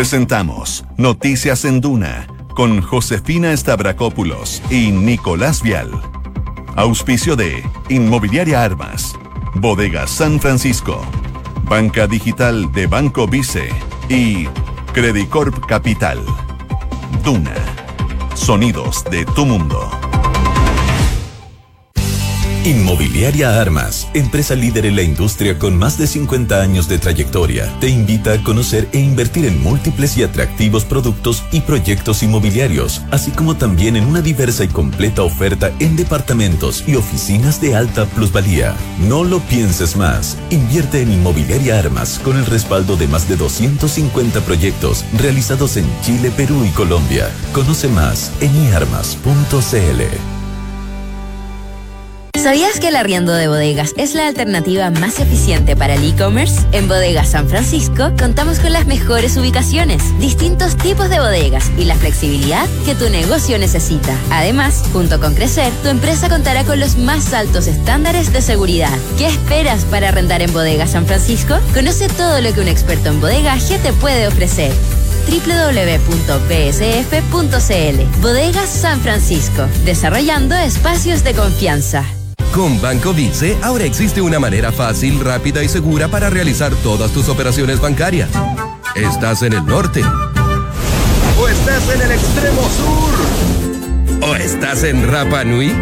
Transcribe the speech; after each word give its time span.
Presentamos 0.00 0.82
Noticias 0.96 1.66
en 1.66 1.82
Duna 1.82 2.26
con 2.56 2.80
Josefina 2.80 3.54
Stavrakopoulos 3.54 4.62
y 4.70 4.92
Nicolás 4.92 5.62
Vial. 5.62 5.90
Auspicio 6.74 7.36
de 7.36 7.62
Inmobiliaria 7.90 8.64
Armas, 8.64 9.14
Bodega 9.56 10.06
San 10.06 10.40
Francisco, 10.40 11.04
Banca 11.64 12.06
Digital 12.06 12.72
de 12.72 12.86
Banco 12.86 13.26
Vice 13.26 13.68
y 14.08 14.46
Credicorp 14.94 15.66
Capital. 15.66 16.24
Duna. 17.22 17.52
Sonidos 18.34 19.04
de 19.10 19.26
tu 19.26 19.44
mundo. 19.44 20.09
Inmobiliaria 22.64 23.58
Armas, 23.58 24.06
empresa 24.12 24.54
líder 24.54 24.84
en 24.84 24.94
la 24.94 25.00
industria 25.00 25.58
con 25.58 25.78
más 25.78 25.96
de 25.96 26.06
50 26.06 26.60
años 26.60 26.88
de 26.88 26.98
trayectoria, 26.98 27.72
te 27.80 27.88
invita 27.88 28.34
a 28.34 28.42
conocer 28.44 28.86
e 28.92 28.98
invertir 28.98 29.46
en 29.46 29.62
múltiples 29.62 30.18
y 30.18 30.24
atractivos 30.24 30.84
productos 30.84 31.42
y 31.52 31.62
proyectos 31.62 32.22
inmobiliarios, 32.22 33.00
así 33.10 33.30
como 33.30 33.56
también 33.56 33.96
en 33.96 34.04
una 34.04 34.20
diversa 34.20 34.64
y 34.64 34.68
completa 34.68 35.22
oferta 35.22 35.72
en 35.78 35.96
departamentos 35.96 36.84
y 36.86 36.96
oficinas 36.96 37.62
de 37.62 37.76
alta 37.76 38.04
plusvalía. 38.04 38.74
No 39.08 39.24
lo 39.24 39.40
pienses 39.40 39.96
más. 39.96 40.36
Invierte 40.50 41.00
en 41.00 41.12
Inmobiliaria 41.12 41.78
Armas 41.78 42.20
con 42.22 42.36
el 42.36 42.44
respaldo 42.44 42.96
de 42.96 43.08
más 43.08 43.26
de 43.26 43.36
250 43.36 44.38
proyectos 44.42 45.06
realizados 45.16 45.78
en 45.78 45.86
Chile, 46.02 46.30
Perú 46.36 46.62
y 46.66 46.70
Colombia. 46.70 47.30
Conoce 47.54 47.88
más 47.88 48.30
en 48.42 48.54
iarmas.cl. 48.66 50.39
¿Sabías 52.42 52.80
que 52.80 52.88
el 52.88 52.96
arriendo 52.96 53.34
de 53.34 53.48
bodegas 53.48 53.92
es 53.98 54.14
la 54.14 54.26
alternativa 54.26 54.90
más 54.90 55.20
eficiente 55.20 55.76
para 55.76 55.96
el 55.96 56.08
e-commerce? 56.08 56.58
En 56.72 56.88
Bodegas 56.88 57.32
San 57.32 57.46
Francisco 57.46 58.12
contamos 58.18 58.60
con 58.60 58.72
las 58.72 58.86
mejores 58.86 59.36
ubicaciones, 59.36 60.02
distintos 60.20 60.74
tipos 60.78 61.10
de 61.10 61.20
bodegas 61.20 61.70
y 61.76 61.84
la 61.84 61.96
flexibilidad 61.96 62.66
que 62.86 62.94
tu 62.94 63.10
negocio 63.10 63.58
necesita. 63.58 64.16
Además, 64.30 64.84
junto 64.90 65.20
con 65.20 65.34
Crecer, 65.34 65.70
tu 65.82 65.88
empresa 65.90 66.30
contará 66.30 66.64
con 66.64 66.80
los 66.80 66.96
más 66.96 67.34
altos 67.34 67.66
estándares 67.66 68.32
de 68.32 68.40
seguridad. 68.40 68.96
¿Qué 69.18 69.26
esperas 69.26 69.84
para 69.84 70.08
arrendar 70.08 70.40
en 70.40 70.54
Bodegas 70.54 70.92
San 70.92 71.04
Francisco? 71.04 71.58
Conoce 71.74 72.08
todo 72.08 72.40
lo 72.40 72.54
que 72.54 72.62
un 72.62 72.68
experto 72.68 73.10
en 73.10 73.20
bodegaje 73.20 73.78
te 73.80 73.92
puede 73.92 74.26
ofrecer 74.26 74.72
www.bsf.cl 75.28 75.60
Bodegas 78.22 78.70
San 78.70 78.98
Francisco, 79.02 79.66
desarrollando 79.84 80.54
espacios 80.54 81.22
de 81.22 81.34
confianza. 81.34 82.06
Con 82.52 82.80
Banco 82.80 83.14
Vice 83.14 83.56
ahora 83.62 83.84
existe 83.84 84.20
una 84.20 84.40
manera 84.40 84.72
fácil, 84.72 85.20
rápida 85.20 85.62
y 85.62 85.68
segura 85.68 86.08
para 86.08 86.30
realizar 86.30 86.74
todas 86.76 87.12
tus 87.12 87.28
operaciones 87.28 87.80
bancarias. 87.80 88.28
¿Estás 88.96 89.42
en 89.42 89.52
el 89.52 89.64
norte? 89.64 90.02
¿O 91.38 91.48
estás 91.48 91.94
en 91.94 92.02
el 92.02 92.10
extremo 92.10 92.62
sur? 92.62 94.28
¿O 94.28 94.34
estás 94.34 94.82
en 94.82 95.08
Rapa 95.10 95.44
Nui? 95.44 95.72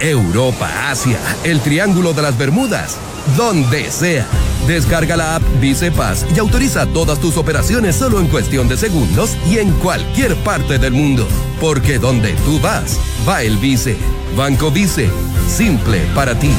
Europa, 0.00 0.90
Asia, 0.90 1.18
el 1.44 1.60
Triángulo 1.60 2.12
de 2.12 2.22
las 2.22 2.36
Bermudas, 2.36 2.96
donde 3.36 3.90
sea. 3.90 4.26
Descarga 4.66 5.16
la 5.16 5.36
app 5.36 5.42
Vice 5.60 5.90
Paz 5.92 6.26
y 6.34 6.38
autoriza 6.38 6.86
todas 6.86 7.20
tus 7.20 7.36
operaciones 7.36 7.96
solo 7.96 8.20
en 8.20 8.26
cuestión 8.26 8.68
de 8.68 8.76
segundos 8.76 9.36
y 9.48 9.58
en 9.58 9.72
cualquier 9.74 10.34
parte 10.36 10.78
del 10.78 10.92
mundo. 10.92 11.26
Porque 11.60 11.98
donde 11.98 12.32
tú 12.44 12.60
vas, 12.60 12.98
va 13.26 13.42
el 13.42 13.56
Vice. 13.56 13.96
Banco 14.36 14.70
Vice, 14.70 15.10
simple 15.48 16.00
para 16.14 16.38
ti. 16.38 16.50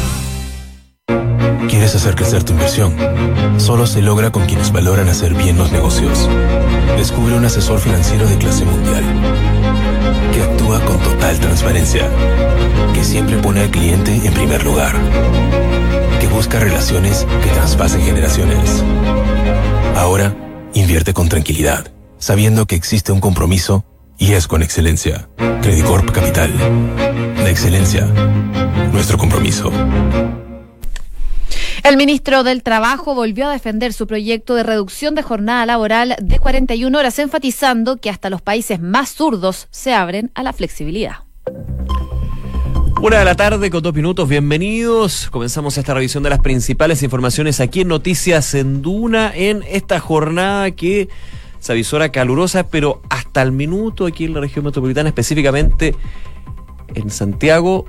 ¿Quieres 1.70 1.96
hacer 1.96 2.16
crecer 2.16 2.44
tu 2.44 2.54
inversión? 2.54 2.96
Solo 3.58 3.86
se 3.86 4.02
logra 4.02 4.32
con 4.32 4.46
quienes 4.46 4.72
valoran 4.72 5.08
hacer 5.08 5.34
bien 5.36 5.58
los 5.58 5.72
negocios. 5.72 6.28
Descubre 6.98 7.36
un 7.36 7.46
asesor 7.46 7.80
financiero 7.80 8.28
de 8.28 8.38
clase 8.38 8.66
mundial 8.66 9.04
que 10.34 10.42
actúa 10.42 10.84
con 10.86 11.00
total 11.00 11.40
transparencia, 11.40 12.10
que 12.94 13.04
siempre 13.04 13.38
pone 13.38 13.62
al 13.62 13.72
cliente 13.72 14.14
en 14.14 14.34
primer 14.34 14.64
lugar, 14.64 14.96
que 16.20 16.28
busca 16.28 16.60
relaciones 16.60 17.26
que 17.44 17.50
traspasen 17.52 18.02
generaciones. 18.02 18.84
Ahora, 19.96 20.36
invierte 20.74 21.14
con 21.14 21.30
tranquilidad, 21.30 21.92
sabiendo 22.18 22.66
que 22.66 22.76
existe 22.76 23.12
un 23.12 23.22
compromiso 23.22 23.86
y 24.20 24.34
es 24.34 24.48
con 24.48 24.62
excelencia. 24.62 25.30
Credicorp 25.62 26.12
Capital. 26.12 26.52
La 27.38 27.50
excelencia. 27.50 28.06
Nuestro 28.92 29.18
compromiso. 29.18 29.72
El 31.84 31.98
ministro 31.98 32.44
del 32.44 32.62
Trabajo 32.62 33.16
volvió 33.16 33.48
a 33.48 33.54
defender 33.54 33.94
su 33.94 34.06
proyecto 34.06 34.54
de 34.54 34.64
reducción 34.64 35.16
de 35.16 35.24
jornada 35.24 35.66
laboral 35.66 36.16
de 36.22 36.38
41 36.38 36.96
horas, 36.96 37.18
enfatizando 37.18 37.98
que 37.98 38.10
hasta 38.10 38.30
los 38.30 38.42
países 38.42 38.82
más 38.82 39.10
zurdos 39.10 39.68
se 39.72 39.94
abren 39.94 40.30
a 40.36 40.44
la 40.44 40.54
flexibilidad. 40.54 41.20
Una 43.02 43.20
de 43.20 43.26
la 43.26 43.36
tarde 43.36 43.72
con 43.72 43.82
dos 43.82 43.94
minutos, 43.94 44.28
bienvenidos. 44.28 45.30
Comenzamos 45.32 45.78
esta 45.78 45.94
revisión 45.94 46.22
de 46.22 46.30
las 46.30 46.40
principales 46.40 47.02
informaciones 47.02 47.62
aquí 47.62 47.82
en 47.82 47.88
Noticias 47.88 48.54
en 48.54 48.82
Duna 48.82 49.32
en 49.34 49.64
esta 49.70 50.02
jornada 50.02 50.72
que 50.72 51.08
se 51.60 51.72
avisora 51.72 52.10
calurosa, 52.10 52.68
pero 52.68 53.02
hasta 53.10 53.42
el 53.42 53.52
minuto 53.52 54.06
aquí 54.06 54.26
en 54.26 54.34
la 54.34 54.42
región 54.42 54.66
metropolitana, 54.66 55.10
específicamente 55.10 55.96
en 56.96 57.10
Santiago, 57.10 57.86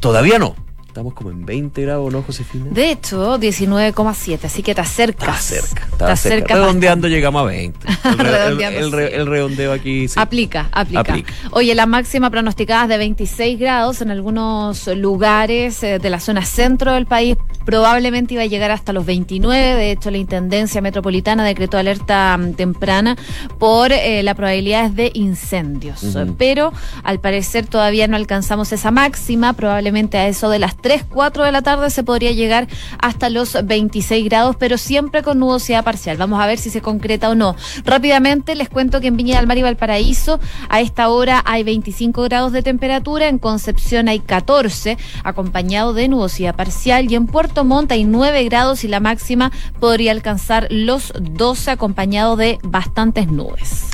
todavía 0.00 0.38
no. 0.38 0.56
Estamos 0.92 1.14
como 1.14 1.30
en 1.30 1.46
20 1.46 1.80
grados, 1.80 2.12
¿no, 2.12 2.20
Josefina? 2.20 2.66
De 2.70 2.90
hecho, 2.90 3.38
19,7, 3.40 4.44
así 4.44 4.62
que 4.62 4.74
te 4.74 4.82
acercas. 4.82 5.50
Está 5.50 5.66
cerca, 5.66 5.88
está 5.90 6.16
cerca. 6.16 6.54
Redondeando 6.54 7.08
llegamos 7.08 7.40
a 7.40 7.44
20. 7.46 7.88
El, 8.12 8.94
el, 8.94 9.26
redondeo 9.26 9.72
aquí 9.72 10.06
sí. 10.08 10.14
aplica, 10.18 10.68
aplica, 10.70 11.16
Oye, 11.52 11.74
la 11.74 11.86
máxima 11.86 12.28
pronosticada 12.28 12.82
es 12.82 12.88
de 12.90 12.98
26 12.98 13.58
grados 13.58 14.02
en 14.02 14.10
algunos 14.10 14.86
lugares 14.88 15.82
eh, 15.82 15.98
de 15.98 16.10
la 16.10 16.20
zona 16.20 16.44
centro 16.44 16.92
del 16.92 17.06
país. 17.06 17.38
Probablemente 17.64 18.34
iba 18.34 18.42
a 18.42 18.46
llegar 18.46 18.70
hasta 18.70 18.92
los 18.92 19.06
29. 19.06 19.74
De 19.74 19.92
hecho, 19.92 20.10
la 20.10 20.18
Intendencia 20.18 20.82
Metropolitana 20.82 21.44
decretó 21.44 21.78
alerta 21.78 22.36
mm, 22.36 22.52
temprana 22.52 23.16
por 23.58 23.92
eh, 23.92 24.22
la 24.22 24.34
probabilidad 24.34 24.90
de 24.90 25.10
incendios. 25.14 26.04
Pero 26.36 26.72
al 27.02 27.18
parecer 27.18 27.66
todavía 27.66 28.08
no 28.08 28.16
alcanzamos 28.16 28.72
esa 28.72 28.90
máxima. 28.90 29.54
Probablemente 29.54 30.18
a 30.18 30.28
eso 30.28 30.50
de 30.50 30.58
las 30.58 30.81
3, 30.82 31.04
4 31.08 31.44
de 31.44 31.52
la 31.52 31.62
tarde 31.62 31.88
se 31.90 32.02
podría 32.02 32.32
llegar 32.32 32.68
hasta 33.00 33.30
los 33.30 33.56
26 33.64 34.24
grados, 34.26 34.56
pero 34.56 34.76
siempre 34.76 35.22
con 35.22 35.38
nubosidad 35.38 35.84
parcial. 35.84 36.16
Vamos 36.16 36.40
a 36.40 36.46
ver 36.46 36.58
si 36.58 36.68
se 36.70 36.82
concreta 36.82 37.30
o 37.30 37.34
no. 37.34 37.56
Rápidamente 37.84 38.54
les 38.54 38.68
cuento 38.68 39.00
que 39.00 39.06
en 39.06 39.16
Viña 39.16 39.38
del 39.38 39.46
Mar 39.46 39.58
y 39.58 39.62
Valparaíso 39.62 40.40
a 40.68 40.80
esta 40.80 41.08
hora 41.08 41.42
hay 41.46 41.62
25 41.62 42.22
grados 42.24 42.52
de 42.52 42.62
temperatura, 42.62 43.28
en 43.28 43.38
Concepción 43.38 44.08
hay 44.08 44.20
14, 44.20 44.98
acompañado 45.24 45.94
de 45.94 46.08
nubosidad 46.08 46.54
parcial, 46.54 47.10
y 47.10 47.14
en 47.14 47.26
Puerto 47.26 47.64
Montt 47.64 47.92
hay 47.92 48.04
9 48.04 48.44
grados 48.44 48.84
y 48.84 48.88
la 48.88 49.00
máxima 49.00 49.52
podría 49.80 50.12
alcanzar 50.12 50.66
los 50.70 51.12
12, 51.18 51.70
acompañado 51.70 52.36
de 52.36 52.58
bastantes 52.62 53.28
nubes. 53.28 53.90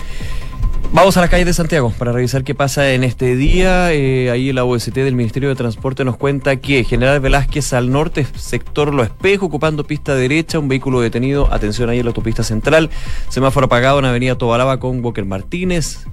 Vamos 0.90 1.18
a 1.18 1.20
la 1.20 1.28
calle 1.28 1.44
de 1.44 1.52
Santiago 1.52 1.92
para 1.98 2.12
revisar 2.12 2.44
qué 2.44 2.54
pasa 2.54 2.92
en 2.92 3.04
este 3.04 3.36
día. 3.36 3.92
Eh, 3.92 4.30
ahí 4.30 4.52
la 4.54 4.64
OST 4.64 4.94
del 4.94 5.14
Ministerio 5.14 5.50
de 5.50 5.54
Transporte 5.54 6.02
nos 6.02 6.16
cuenta 6.16 6.56
que 6.56 6.82
General 6.82 7.20
Velázquez 7.20 7.74
al 7.74 7.90
norte, 7.90 8.26
sector 8.36 8.94
Lo 8.94 9.02
Espejo, 9.02 9.46
ocupando 9.46 9.84
pista 9.84 10.14
derecha, 10.14 10.58
un 10.58 10.68
vehículo 10.68 11.00
detenido, 11.00 11.52
atención 11.52 11.90
ahí 11.90 11.98
en 11.98 12.06
la 12.06 12.10
autopista 12.10 12.42
central, 12.42 12.88
semáforo 13.28 13.66
apagado 13.66 13.98
en 13.98 14.06
Avenida 14.06 14.38
Tobalaba 14.38 14.80
con 14.80 15.04
Walker 15.04 15.26
Martínez, 15.26 16.06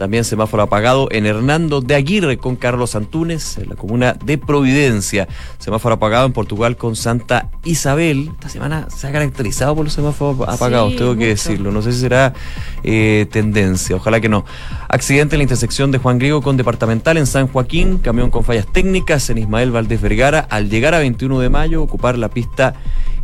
también 0.00 0.24
semáforo 0.24 0.62
apagado 0.62 1.08
en 1.10 1.26
Hernando 1.26 1.82
de 1.82 1.94
Aguirre 1.94 2.38
con 2.38 2.56
Carlos 2.56 2.96
Antunes, 2.96 3.58
en 3.58 3.68
la 3.68 3.74
comuna 3.74 4.14
de 4.24 4.38
Providencia. 4.38 5.28
Semáforo 5.58 5.96
apagado 5.96 6.24
en 6.24 6.32
Portugal 6.32 6.78
con 6.78 6.96
Santa 6.96 7.50
Isabel. 7.64 8.30
Esta 8.32 8.48
semana 8.48 8.88
se 8.88 9.06
ha 9.06 9.12
caracterizado 9.12 9.76
por 9.76 9.84
los 9.84 9.92
semáforos 9.92 10.48
apagados, 10.48 10.96
tengo 10.96 11.14
que 11.16 11.26
decirlo. 11.26 11.70
No 11.70 11.82
sé 11.82 11.92
si 11.92 12.00
será 12.00 12.32
eh, 12.82 13.26
tendencia, 13.30 13.94
ojalá 13.94 14.22
que 14.22 14.30
no. 14.30 14.46
Accidente 14.88 15.34
en 15.34 15.40
la 15.40 15.42
intersección 15.42 15.90
de 15.90 15.98
Juan 15.98 16.18
Griego 16.18 16.40
con 16.40 16.56
Departamental 16.56 17.18
en 17.18 17.26
San 17.26 17.46
Joaquín, 17.48 17.98
camión 17.98 18.30
con 18.30 18.42
fallas 18.42 18.66
técnicas 18.72 19.28
en 19.28 19.36
Ismael 19.36 19.70
Valdés 19.70 20.00
Vergara. 20.00 20.40
Al 20.48 20.70
llegar 20.70 20.94
a 20.94 21.00
21 21.00 21.40
de 21.40 21.50
mayo, 21.50 21.82
ocupar 21.82 22.16
la 22.16 22.30
pista 22.30 22.72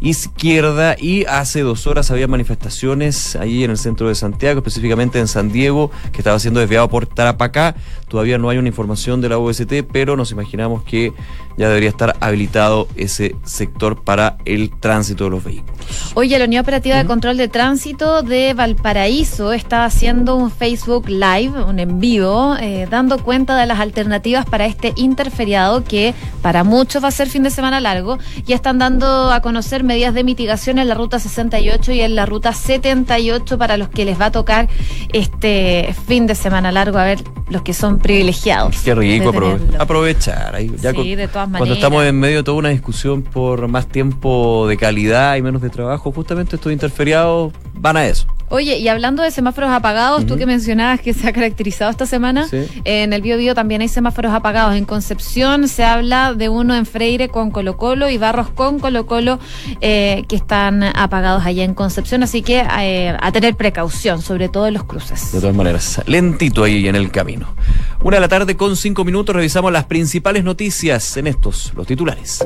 izquierda 0.00 0.96
y 0.98 1.24
hace 1.24 1.60
dos 1.60 1.86
horas 1.86 2.10
había 2.10 2.28
manifestaciones 2.28 3.36
ahí 3.36 3.64
en 3.64 3.70
el 3.70 3.78
centro 3.78 4.08
de 4.08 4.14
Santiago, 4.14 4.58
específicamente 4.58 5.18
en 5.18 5.28
San 5.28 5.50
Diego, 5.50 5.90
que 6.12 6.18
estaba 6.18 6.38
siendo 6.38 6.60
desviado 6.60 6.88
por 6.88 7.06
Tarapacá. 7.06 7.74
Todavía 8.08 8.38
no 8.38 8.48
hay 8.48 8.58
una 8.58 8.68
información 8.68 9.20
de 9.20 9.28
la 9.28 9.38
OST, 9.38 9.82
pero 9.90 10.16
nos 10.16 10.30
imaginamos 10.30 10.82
que 10.84 11.12
ya 11.56 11.68
debería 11.68 11.88
estar 11.88 12.16
habilitado 12.20 12.86
ese 12.96 13.34
sector 13.44 14.04
para 14.04 14.36
el 14.44 14.70
tránsito 14.78 15.24
de 15.24 15.30
los 15.30 15.44
vehículos. 15.44 15.76
Oye, 16.14 16.38
la 16.38 16.44
Unión 16.44 16.62
Operativa 16.62 16.96
de 16.96 17.06
Control 17.06 17.36
de 17.36 17.48
Tránsito 17.48 18.22
de 18.22 18.54
Valparaíso 18.54 19.52
está 19.52 19.84
haciendo 19.84 20.36
un 20.36 20.50
Facebook 20.50 21.08
Live, 21.08 21.64
un 21.64 21.78
en 21.78 21.98
vivo, 21.98 22.56
eh, 22.60 22.86
dando 22.90 23.18
cuenta 23.18 23.56
de 23.56 23.66
las 23.66 23.80
alternativas 23.80 24.44
para 24.44 24.66
este 24.66 24.92
interferiado 24.96 25.84
que 25.84 26.14
para 26.42 26.64
muchos 26.64 27.02
va 27.02 27.08
a 27.08 27.12
ser 27.12 27.28
fin 27.28 27.42
de 27.42 27.50
semana 27.50 27.80
largo. 27.80 28.18
Ya 28.44 28.54
están 28.54 28.78
dando 28.78 29.32
a 29.32 29.40
conocer 29.40 29.82
medidas 29.86 30.14
de 30.14 30.24
mitigación 30.24 30.78
en 30.78 30.88
la 30.88 30.94
ruta 30.94 31.18
68 31.18 31.92
y 31.92 32.00
en 32.00 32.14
la 32.14 32.26
ruta 32.26 32.52
78 32.52 33.58
para 33.58 33.76
los 33.76 33.88
que 33.88 34.04
les 34.04 34.20
va 34.20 34.26
a 34.26 34.32
tocar 34.32 34.68
este 35.12 35.94
fin 36.06 36.26
de 36.26 36.34
semana 36.34 36.72
largo, 36.72 36.98
a 36.98 37.04
ver, 37.04 37.22
los 37.48 37.62
que 37.62 37.72
son 37.72 37.98
privilegiados. 37.98 38.76
Qué 38.82 38.94
rico 38.94 39.32
aprovechar. 39.78 40.54
Ahí, 40.54 40.68
sí, 40.68 41.14
de 41.14 41.28
todas 41.28 41.48
maneras. 41.48 41.58
Cuando 41.58 41.74
estamos 41.74 42.04
en 42.04 42.18
medio 42.18 42.38
de 42.38 42.42
toda 42.42 42.58
una 42.58 42.68
discusión 42.70 43.22
por 43.22 43.68
más 43.68 43.86
tiempo 43.86 44.66
de 44.68 44.76
calidad 44.76 45.36
y 45.36 45.42
menos 45.42 45.62
de 45.62 45.70
trabajo, 45.70 46.12
justamente 46.12 46.56
estos 46.56 46.72
interferiados 46.72 47.52
van 47.74 47.96
a 47.96 48.06
eso. 48.06 48.26
Oye, 48.48 48.78
y 48.78 48.86
hablando 48.86 49.24
de 49.24 49.32
semáforos 49.32 49.70
apagados, 49.70 50.24
tú 50.24 50.36
que 50.36 50.46
mencionabas 50.46 51.00
que 51.00 51.12
se 51.12 51.28
ha 51.28 51.32
caracterizado 51.32 51.90
esta 51.90 52.06
semana, 52.06 52.46
en 52.84 53.12
el 53.12 53.20
Bio, 53.20 53.36
Bio 53.36 53.56
también 53.56 53.80
hay 53.80 53.88
semáforos 53.88 54.32
apagados. 54.32 54.76
En 54.76 54.84
Concepción 54.84 55.66
se 55.66 55.82
habla 55.82 56.32
de 56.32 56.48
uno 56.48 56.76
en 56.76 56.86
Freire 56.86 57.28
con 57.28 57.50
Colo 57.50 57.76
Colo 57.76 58.08
y 58.08 58.18
Barros 58.18 58.50
con 58.50 58.78
Colo 58.78 59.06
Colo 59.06 59.40
eh, 59.80 60.24
que 60.28 60.36
están 60.36 60.82
apagados 60.82 61.44
allá 61.44 61.64
en 61.64 61.74
Concepción, 61.74 62.22
así 62.22 62.42
que 62.42 62.64
eh, 62.80 63.16
a 63.20 63.32
tener 63.32 63.54
precaución, 63.56 64.22
sobre 64.22 64.48
todo 64.48 64.66
en 64.66 64.74
los 64.74 64.84
cruces. 64.84 65.32
De 65.32 65.40
todas 65.40 65.54
maneras, 65.54 66.02
lentito 66.06 66.64
ahí 66.64 66.88
en 66.88 66.96
el 66.96 67.10
camino. 67.10 67.54
Una 68.02 68.16
de 68.16 68.20
la 68.20 68.28
tarde 68.28 68.56
con 68.56 68.76
cinco 68.76 69.04
minutos 69.04 69.34
revisamos 69.34 69.72
las 69.72 69.84
principales 69.84 70.44
noticias 70.44 71.16
en 71.16 71.26
estos, 71.26 71.72
los 71.74 71.86
titulares. 71.86 72.44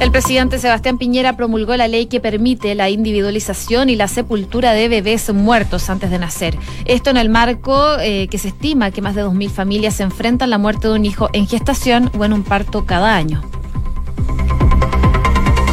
El 0.00 0.10
presidente 0.10 0.58
Sebastián 0.58 0.96
Piñera 0.96 1.36
promulgó 1.36 1.76
la 1.76 1.86
ley 1.86 2.06
que 2.06 2.20
permite 2.20 2.74
la 2.74 2.88
individualización 2.88 3.90
y 3.90 3.96
la 3.96 4.08
sepultura 4.08 4.72
de 4.72 4.88
bebés 4.88 5.30
muertos 5.32 5.90
antes 5.90 6.10
de 6.10 6.18
nacer. 6.18 6.56
Esto 6.86 7.10
en 7.10 7.18
el 7.18 7.28
marco 7.28 7.98
eh, 8.00 8.26
que 8.28 8.38
se 8.38 8.48
estima 8.48 8.92
que 8.92 9.02
más 9.02 9.14
de 9.14 9.24
2.000 9.24 9.50
familias 9.50 9.96
se 9.96 10.02
enfrentan 10.02 10.48
a 10.48 10.50
la 10.50 10.58
muerte 10.58 10.88
de 10.88 10.94
un 10.94 11.04
hijo 11.04 11.28
en 11.34 11.46
gestación 11.46 12.10
o 12.18 12.24
en 12.24 12.32
un 12.32 12.44
parto 12.44 12.86
cada 12.86 13.14
año. 13.14 13.42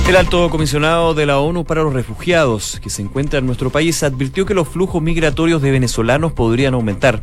El 0.07 0.15
alto 0.15 0.49
comisionado 0.49 1.13
de 1.13 1.25
la 1.25 1.39
ONU 1.39 1.65
para 1.65 1.83
los 1.83 1.91
refugiados 1.91 2.79
que 2.81 2.89
se 2.89 3.01
encuentra 3.01 3.39
en 3.39 3.45
nuestro 3.45 3.69
país 3.69 4.03
advirtió 4.03 4.45
que 4.45 4.53
los 4.53 4.69
flujos 4.69 5.01
migratorios 5.01 5.61
de 5.61 5.69
venezolanos 5.69 6.31
podrían 6.31 6.75
aumentar. 6.75 7.19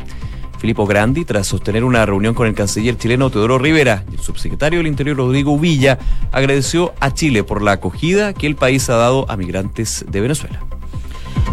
Filippo 0.58 0.86
Grandi, 0.86 1.24
tras 1.24 1.46
sostener 1.46 1.82
una 1.82 2.04
reunión 2.04 2.34
con 2.34 2.46
el 2.46 2.54
canciller 2.54 2.98
chileno 2.98 3.30
Teodoro 3.30 3.58
Rivera 3.58 4.04
y 4.12 4.16
el 4.16 4.20
subsecretario 4.20 4.80
del 4.80 4.86
Interior 4.86 5.16
Rodrigo 5.16 5.58
Villa, 5.58 5.98
agradeció 6.30 6.92
a 7.00 7.14
Chile 7.14 7.42
por 7.42 7.62
la 7.62 7.72
acogida 7.72 8.34
que 8.34 8.46
el 8.46 8.54
país 8.54 8.90
ha 8.90 8.96
dado 8.96 9.30
a 9.30 9.36
migrantes 9.38 10.04
de 10.06 10.20
Venezuela. 10.20 10.60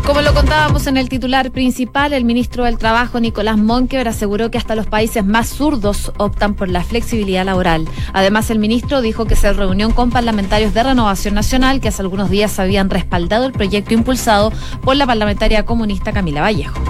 Como 0.06 0.22
lo 0.22 0.34
contábamos 0.34 0.88
en 0.88 0.98
el 0.98 1.10
titular 1.10 1.52
principal, 1.52 2.12
el 2.14 2.26
ministro 2.26 2.66
del 2.66 2.78
Trabajo, 2.78 3.20
Nicolás 3.20 3.58
Monkever, 3.58 4.08
aseguró 4.08 4.50
que 4.50 4.58
hasta 4.58 4.76
los 4.76 4.88
países 4.88 5.24
más 5.24 5.50
zurdos 5.50 6.12
optan 6.18 6.56
por 6.56 6.70
la 6.70 6.84
flexibilidad 6.84 7.46
laboral. 7.46 7.88
Además, 8.12 8.50
el 8.50 8.60
ministro 8.60 9.02
dijo 9.02 9.26
que 9.26 9.36
se 9.36 9.54
reunió 9.54 9.94
con 9.94 10.10
parlamentarios 10.10 10.74
de 10.74 10.84
Renovación 10.84 11.36
Nacional 11.36 11.80
que 11.80 11.90
hace 11.90 12.02
algunos 12.02 12.30
días 12.30 12.60
habían 12.60 12.90
respaldado 12.90 13.46
el 13.46 13.54
proyecto 13.54 13.94
impulsado 13.94 14.52
por 14.82 14.96
la 14.96 15.06
parlamentaria 15.06 15.66
comunista 15.66 16.12
Camila 16.12 16.42
Vallejo. 16.42 16.82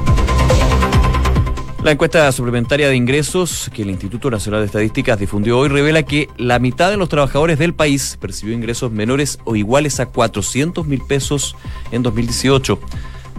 La 1.84 1.90
encuesta 1.90 2.32
suplementaria 2.32 2.90
de 2.90 2.96
ingresos 2.96 3.72
que 3.74 3.82
el 3.82 3.90
Instituto 3.90 4.30
Nacional 4.30 4.60
de 4.60 4.68
Estadísticas 4.68 5.18
difundió 5.18 5.58
hoy 5.58 5.68
revela 5.68 6.04
que 6.04 6.30
la 6.38 6.60
mitad 6.60 6.92
de 6.92 6.98
los 6.98 7.10
trabajadores 7.10 7.58
del 7.58 7.74
país 7.74 8.20
percibió 8.22 8.54
ingresos 8.54 8.92
menores 8.92 9.40
o 9.46 9.56
iguales 9.56 10.00
a 10.00 10.06
400 10.06 10.86
mil 10.86 11.02
pesos 11.02 11.56
en 11.92 12.04
2018. 12.04 12.80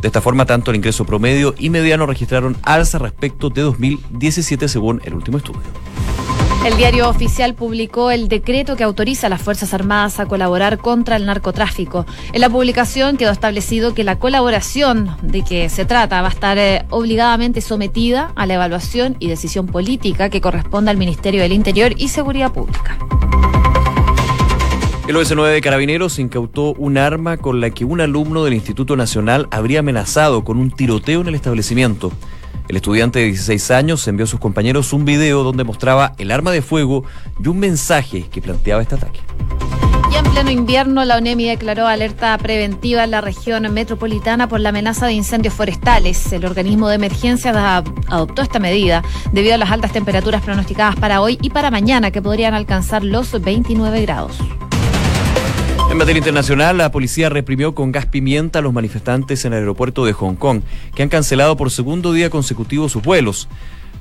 De 0.01 0.09
esta 0.09 0.21
forma, 0.21 0.45
tanto 0.45 0.73
el 0.73 0.77
ingreso 0.77 1.07
promedio 1.07 1.55
y 1.57 1.71
mediano 1.71 2.05
registraron 2.05 2.57
alza 2.65 2.99
respecto 2.99 3.49
de 3.49 3.63
2017 3.63 4.67
según 4.67 5.01
el 5.05 5.15
último 5.15 5.39
estudio. 5.39 5.63
El 6.65 6.77
diario 6.77 7.09
oficial 7.09 7.55
publicó 7.55 8.13
el 8.13 8.29
decreto 8.29 8.77
que 8.77 8.85
autoriza 8.85 9.27
a 9.27 9.31
las 9.31 9.43
Fuerzas 9.43 9.75
Armadas 9.75 10.21
a 10.21 10.27
colaborar 10.27 10.79
contra 10.79 11.17
el 11.17 11.27
narcotráfico. 11.27 12.07
En 12.33 12.41
la 12.41 12.49
publicación 12.49 13.17
quedó 13.17 13.33
establecido 13.33 13.95
que 13.95 14.05
la 14.05 14.21
colaboración 14.21 15.17
de 15.23 15.43
que 15.43 15.69
se 15.69 15.85
trata 15.87 16.23
va 16.23 16.29
a 16.29 16.31
estar 16.31 16.59
eh, 16.59 16.85
obligadamente 16.91 17.61
sometida 17.63 18.31
a 18.37 18.47
la 18.47 18.55
evaluación 18.55 19.17
y 19.19 19.27
decisión 19.27 19.67
política 19.67 20.31
que 20.31 20.41
corresponde 20.41 20.93
al 20.93 20.99
Ministerio 20.99 21.43
del 21.43 21.53
Interior 21.53 21.95
y 21.97 22.09
Seguridad 22.09 22.53
Pública. 22.53 22.97
El 25.09 25.17
OS9 25.17 25.53
de 25.53 25.61
Carabineros 25.61 26.21
incautó 26.21 26.75
un 26.75 26.97
arma 26.97 27.39
con 27.39 27.61
la 27.61 27.71
que 27.71 27.85
un 27.85 28.01
alumno 28.01 28.45
del 28.45 28.55
Instituto 28.55 28.95
Nacional 28.95 29.49
habría 29.51 29.81
amenazado 29.81 30.45
con 30.45 30.59
un 30.59 30.71
tiroteo 30.71 31.23
en 31.23 31.27
el 31.27 31.35
establecimiento. 31.35 32.13
El 32.69 32.77
estudiante 32.77 33.19
de 33.19 33.27
16 33.27 33.71
años 33.71 34.07
envió 34.09 34.25
a 34.25 34.27
sus 34.27 34.41
compañeros 34.41 34.93
un 34.93 35.05
video 35.05 35.43
donde 35.43 35.65
mostraba 35.65 36.15
el 36.19 36.31
arma 36.31 36.51
de 36.51 36.63
fuego 36.63 37.05
y 37.43 37.49
un 37.49 37.59
mensaje 37.59 38.29
que 38.31 38.41
planteaba 38.41 38.83
este 38.83 38.95
ataque. 38.95 39.21
Y 40.13 40.17
en 40.17 40.25
pleno 40.25 40.51
invierno, 40.51 41.05
la 41.05 41.17
ONEMI 41.17 41.47
declaró 41.47 41.87
alerta 41.87 42.37
preventiva 42.37 43.05
en 43.05 43.13
la 43.13 43.23
región 43.23 43.73
metropolitana 43.73 44.47
por 44.47 44.61
la 44.61 44.69
amenaza 44.69 45.07
de 45.07 45.15
incendios 45.15 45.55
forestales. 45.55 46.33
El 46.33 46.45
organismo 46.45 46.89
de 46.89 46.97
emergencia 46.97 47.79
adoptó 48.09 48.43
esta 48.43 48.59
medida 48.59 49.03
debido 49.33 49.55
a 49.55 49.59
las 49.59 49.71
altas 49.71 49.93
temperaturas 49.93 50.43
pronosticadas 50.43 50.97
para 50.97 51.23
hoy 51.23 51.39
y 51.41 51.51
para 51.51 51.71
mañana, 51.71 52.11
que 52.11 52.21
podrían 52.21 52.53
alcanzar 52.53 53.03
los 53.05 53.41
29 53.41 54.03
grados. 54.03 54.37
En 55.93 55.99
materia 55.99 56.21
internacional, 56.21 56.79
la 56.79 56.91
policía 56.91 57.29
reprimió 57.29 57.75
con 57.75 57.93
gas 57.93 58.07
pimienta 58.07 58.61
a 58.61 58.63
los 58.63 58.73
manifestantes 58.73 59.45
en 59.45 59.53
el 59.53 59.59
aeropuerto 59.59 60.07
de 60.07 60.15
Hong 60.15 60.37
Kong, 60.37 60.63
que 60.95 61.03
han 61.03 61.11
cancelado 61.11 61.55
por 61.55 61.71
segundo 61.71 62.15
día 62.15 62.31
consecutivo 62.31 62.89
sus 62.89 63.03
vuelos. 63.03 63.47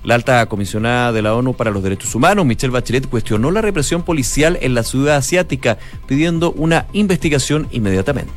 La 0.05 0.15
alta 0.15 0.45
comisionada 0.45 1.11
de 1.11 1.21
la 1.21 1.35
ONU 1.35 1.53
para 1.53 1.69
los 1.69 1.83
Derechos 1.83 2.15
Humanos, 2.15 2.45
Michelle 2.45 2.71
Bachelet, 2.71 3.09
cuestionó 3.09 3.51
la 3.51 3.61
represión 3.61 4.03
policial 4.03 4.57
en 4.61 4.73
la 4.73 4.83
ciudad 4.83 5.17
asiática, 5.17 5.79
pidiendo 6.07 6.53
una 6.53 6.85
investigación 6.93 7.67
inmediatamente. 7.71 8.31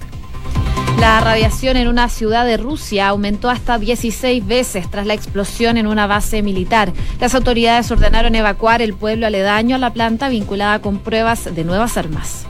La 0.98 1.20
radiación 1.20 1.76
en 1.76 1.86
una 1.86 2.08
ciudad 2.08 2.44
de 2.44 2.56
Rusia 2.56 3.06
aumentó 3.06 3.50
hasta 3.50 3.78
16 3.78 4.44
veces 4.44 4.90
tras 4.90 5.06
la 5.06 5.14
explosión 5.14 5.76
en 5.76 5.86
una 5.86 6.08
base 6.08 6.42
militar. 6.42 6.92
Las 7.20 7.36
autoridades 7.36 7.88
ordenaron 7.92 8.34
evacuar 8.34 8.82
el 8.82 8.94
pueblo 8.94 9.28
aledaño 9.28 9.76
a 9.76 9.78
la 9.78 9.92
planta 9.92 10.28
vinculada 10.28 10.80
con 10.80 10.98
pruebas 10.98 11.54
de 11.54 11.62
nuevas 11.62 11.96
armas. 11.96 12.48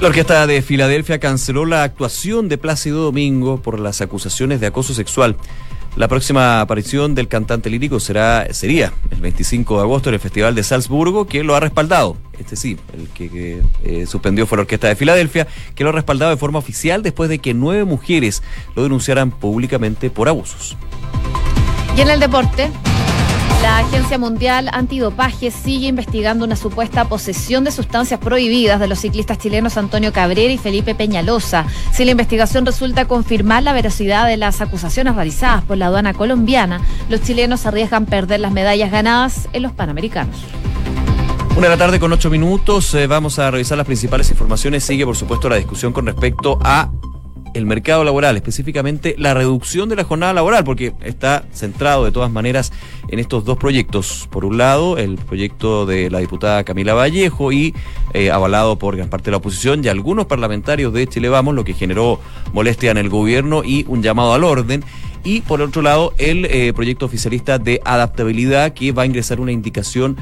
La 0.00 0.06
Orquesta 0.06 0.46
de 0.46 0.62
Filadelfia 0.62 1.18
canceló 1.18 1.66
la 1.66 1.82
actuación 1.82 2.48
de 2.48 2.56
Plácido 2.56 3.02
Domingo 3.02 3.60
por 3.60 3.80
las 3.80 4.00
acusaciones 4.00 4.60
de 4.60 4.68
acoso 4.68 4.94
sexual. 4.94 5.36
La 5.96 6.06
próxima 6.06 6.60
aparición 6.60 7.16
del 7.16 7.26
cantante 7.26 7.68
lírico 7.68 7.98
será, 7.98 8.46
sería 8.54 8.92
el 9.10 9.20
25 9.20 9.76
de 9.76 9.82
agosto 9.82 10.08
en 10.10 10.14
el 10.14 10.20
Festival 10.20 10.54
de 10.54 10.62
Salzburgo, 10.62 11.26
que 11.26 11.42
lo 11.42 11.56
ha 11.56 11.60
respaldado. 11.60 12.16
Este 12.38 12.54
sí, 12.54 12.76
el 12.96 13.08
que, 13.08 13.60
eh, 13.82 14.06
suspendió 14.06 14.46
fue 14.46 14.58
la 14.58 14.62
Orquesta 14.62 14.86
de 14.86 14.94
Filadelfia, 14.94 15.48
que 15.74 15.82
lo 15.82 15.90
ha 15.90 15.94
respaldado 15.94 16.30
de 16.30 16.36
forma 16.36 16.60
oficial 16.60 17.02
después 17.02 17.28
de 17.28 17.40
que 17.40 17.52
nueve 17.52 17.84
mujeres 17.84 18.44
lo 18.76 18.84
denunciaran 18.84 19.32
públicamente 19.32 20.10
por 20.10 20.28
abusos. 20.28 20.76
Y 21.96 22.02
en 22.02 22.10
el 22.10 22.20
deporte, 22.20 22.70
la 23.62 23.78
Agencia 23.78 24.18
Mundial 24.18 24.68
Antidopaje 24.72 25.50
sigue 25.50 25.88
investigando 25.88 26.44
una 26.44 26.56
supuesta 26.56 27.08
posesión 27.08 27.64
de 27.64 27.70
sustancias 27.70 28.20
prohibidas 28.20 28.78
de 28.80 28.88
los 28.88 29.00
ciclistas 29.00 29.38
chilenos 29.38 29.76
Antonio 29.76 30.12
Cabrera 30.12 30.52
y 30.52 30.58
Felipe 30.58 30.94
Peñalosa. 30.94 31.66
Si 31.92 32.04
la 32.04 32.12
investigación 32.12 32.66
resulta 32.66 33.06
confirmar 33.06 33.62
la 33.62 33.72
veracidad 33.72 34.26
de 34.26 34.36
las 34.36 34.60
acusaciones 34.60 35.14
realizadas 35.14 35.64
por 35.64 35.76
la 35.76 35.86
aduana 35.86 36.14
colombiana, 36.14 36.80
los 37.08 37.22
chilenos 37.22 37.66
arriesgan 37.66 38.06
perder 38.06 38.40
las 38.40 38.52
medallas 38.52 38.90
ganadas 38.90 39.48
en 39.52 39.62
los 39.62 39.72
Panamericanos. 39.72 40.36
Una 41.56 41.66
de 41.66 41.70
la 41.70 41.76
tarde 41.76 41.98
con 41.98 42.12
ocho 42.12 42.30
minutos, 42.30 42.94
eh, 42.94 43.08
vamos 43.08 43.38
a 43.40 43.50
revisar 43.50 43.76
las 43.76 43.86
principales 43.86 44.30
informaciones. 44.30 44.84
Sigue, 44.84 45.04
por 45.04 45.16
supuesto, 45.16 45.48
la 45.48 45.56
discusión 45.56 45.92
con 45.92 46.06
respecto 46.06 46.58
a 46.62 46.90
el 47.54 47.66
mercado 47.66 48.04
laboral, 48.04 48.36
específicamente 48.36 49.14
la 49.18 49.34
reducción 49.34 49.88
de 49.88 49.96
la 49.96 50.04
jornada 50.04 50.32
laboral, 50.32 50.64
porque 50.64 50.92
está 51.02 51.44
centrado 51.52 52.04
de 52.04 52.12
todas 52.12 52.30
maneras 52.30 52.72
en 53.08 53.18
estos 53.18 53.44
dos 53.44 53.58
proyectos. 53.58 54.28
Por 54.30 54.44
un 54.44 54.58
lado, 54.58 54.98
el 54.98 55.16
proyecto 55.16 55.86
de 55.86 56.10
la 56.10 56.18
diputada 56.18 56.64
Camila 56.64 56.94
Vallejo 56.94 57.52
y 57.52 57.74
eh, 58.14 58.30
avalado 58.30 58.78
por 58.78 58.96
gran 58.96 59.08
parte 59.08 59.26
de 59.26 59.30
la 59.32 59.36
oposición 59.38 59.84
y 59.84 59.88
algunos 59.88 60.26
parlamentarios 60.26 60.92
de 60.92 61.06
Chile 61.06 61.28
Vamos, 61.28 61.54
lo 61.54 61.64
que 61.64 61.74
generó 61.74 62.20
molestia 62.52 62.90
en 62.90 62.98
el 62.98 63.08
gobierno 63.08 63.62
y 63.64 63.84
un 63.88 64.02
llamado 64.02 64.32
al 64.32 64.44
orden. 64.44 64.84
Y 65.24 65.40
por 65.42 65.60
otro 65.60 65.82
lado, 65.82 66.14
el 66.18 66.44
eh, 66.46 66.72
proyecto 66.72 67.06
oficialista 67.06 67.58
de 67.58 67.80
adaptabilidad 67.84 68.72
que 68.72 68.92
va 68.92 69.02
a 69.02 69.06
ingresar 69.06 69.40
una 69.40 69.52
indicación 69.52 70.16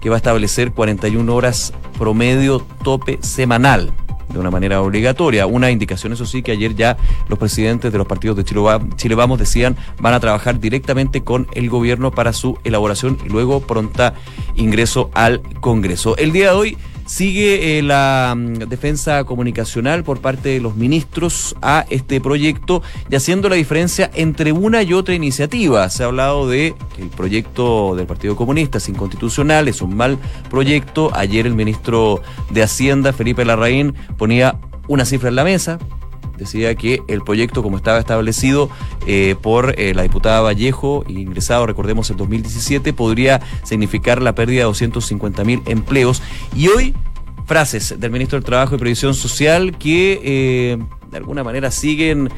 que 0.00 0.10
va 0.10 0.16
a 0.16 0.18
establecer 0.18 0.72
41 0.72 1.34
horas 1.34 1.72
promedio 1.98 2.64
tope 2.82 3.18
semanal 3.20 3.92
de 4.28 4.38
una 4.38 4.50
manera 4.50 4.82
obligatoria. 4.82 5.46
Una 5.46 5.70
indicación, 5.70 6.12
eso 6.12 6.26
sí, 6.26 6.42
que 6.42 6.52
ayer 6.52 6.74
ya 6.74 6.96
los 7.28 7.38
presidentes 7.38 7.92
de 7.92 7.98
los 7.98 8.06
partidos 8.06 8.36
de 8.36 8.44
Chile, 8.44 9.14
Vamos 9.14 9.38
decían 9.38 9.76
van 10.00 10.14
a 10.14 10.20
trabajar 10.20 10.60
directamente 10.60 11.22
con 11.22 11.46
el 11.52 11.68
gobierno 11.70 12.10
para 12.10 12.32
su 12.32 12.58
elaboración 12.64 13.18
y 13.24 13.28
luego 13.28 13.60
pronta 13.60 14.14
ingreso 14.54 15.10
al 15.14 15.40
Congreso. 15.60 16.16
El 16.16 16.32
día 16.32 16.50
de 16.50 16.56
hoy 16.56 16.78
sigue 17.08 17.78
eh, 17.78 17.82
la 17.82 18.34
mm, 18.36 18.68
defensa 18.68 19.24
comunicacional 19.24 20.04
por 20.04 20.20
parte 20.20 20.50
de 20.50 20.60
los 20.60 20.76
ministros 20.76 21.56
a 21.62 21.86
este 21.88 22.20
proyecto 22.20 22.82
y 23.10 23.16
haciendo 23.16 23.48
la 23.48 23.56
diferencia 23.56 24.10
entre 24.14 24.52
una 24.52 24.82
y 24.82 24.92
otra 24.92 25.14
iniciativa. 25.14 25.88
Se 25.88 26.02
ha 26.02 26.06
hablado 26.06 26.48
de 26.48 26.74
el 26.98 27.08
proyecto 27.08 27.96
del 27.96 28.06
Partido 28.06 28.36
Comunista 28.36 28.78
es 28.78 28.88
inconstitucional, 28.88 29.68
es 29.68 29.80
un 29.80 29.96
mal 29.96 30.18
proyecto. 30.50 31.10
Ayer 31.14 31.46
el 31.46 31.54
ministro 31.54 32.20
de 32.50 32.62
Hacienda, 32.62 33.12
Felipe 33.12 33.44
Larraín, 33.44 33.94
ponía 34.18 34.56
una 34.86 35.04
cifra 35.04 35.30
en 35.30 35.36
la 35.36 35.44
mesa, 35.44 35.78
decía 36.38 36.74
que 36.74 37.02
el 37.08 37.22
proyecto, 37.22 37.62
como 37.62 37.76
estaba 37.76 37.98
establecido 37.98 38.70
eh, 39.06 39.36
por 39.42 39.74
eh, 39.78 39.92
la 39.94 40.02
diputada 40.02 40.40
Vallejo, 40.40 41.04
ingresado, 41.08 41.66
recordemos, 41.66 42.10
en 42.10 42.16
2017, 42.16 42.92
podría 42.92 43.40
significar 43.64 44.22
la 44.22 44.34
pérdida 44.34 44.60
de 44.60 44.64
250 44.64 45.44
mil 45.44 45.62
empleos. 45.66 46.22
Y 46.56 46.68
hoy, 46.68 46.94
frases 47.46 47.98
del 47.98 48.10
ministro 48.10 48.38
del 48.38 48.44
Trabajo 48.44 48.74
y 48.74 48.78
Previsión 48.78 49.14
Social 49.14 49.76
que 49.76 50.20
eh, 50.22 50.78
de 51.10 51.16
alguna 51.16 51.42
manera 51.42 51.70
siguen 51.70 52.30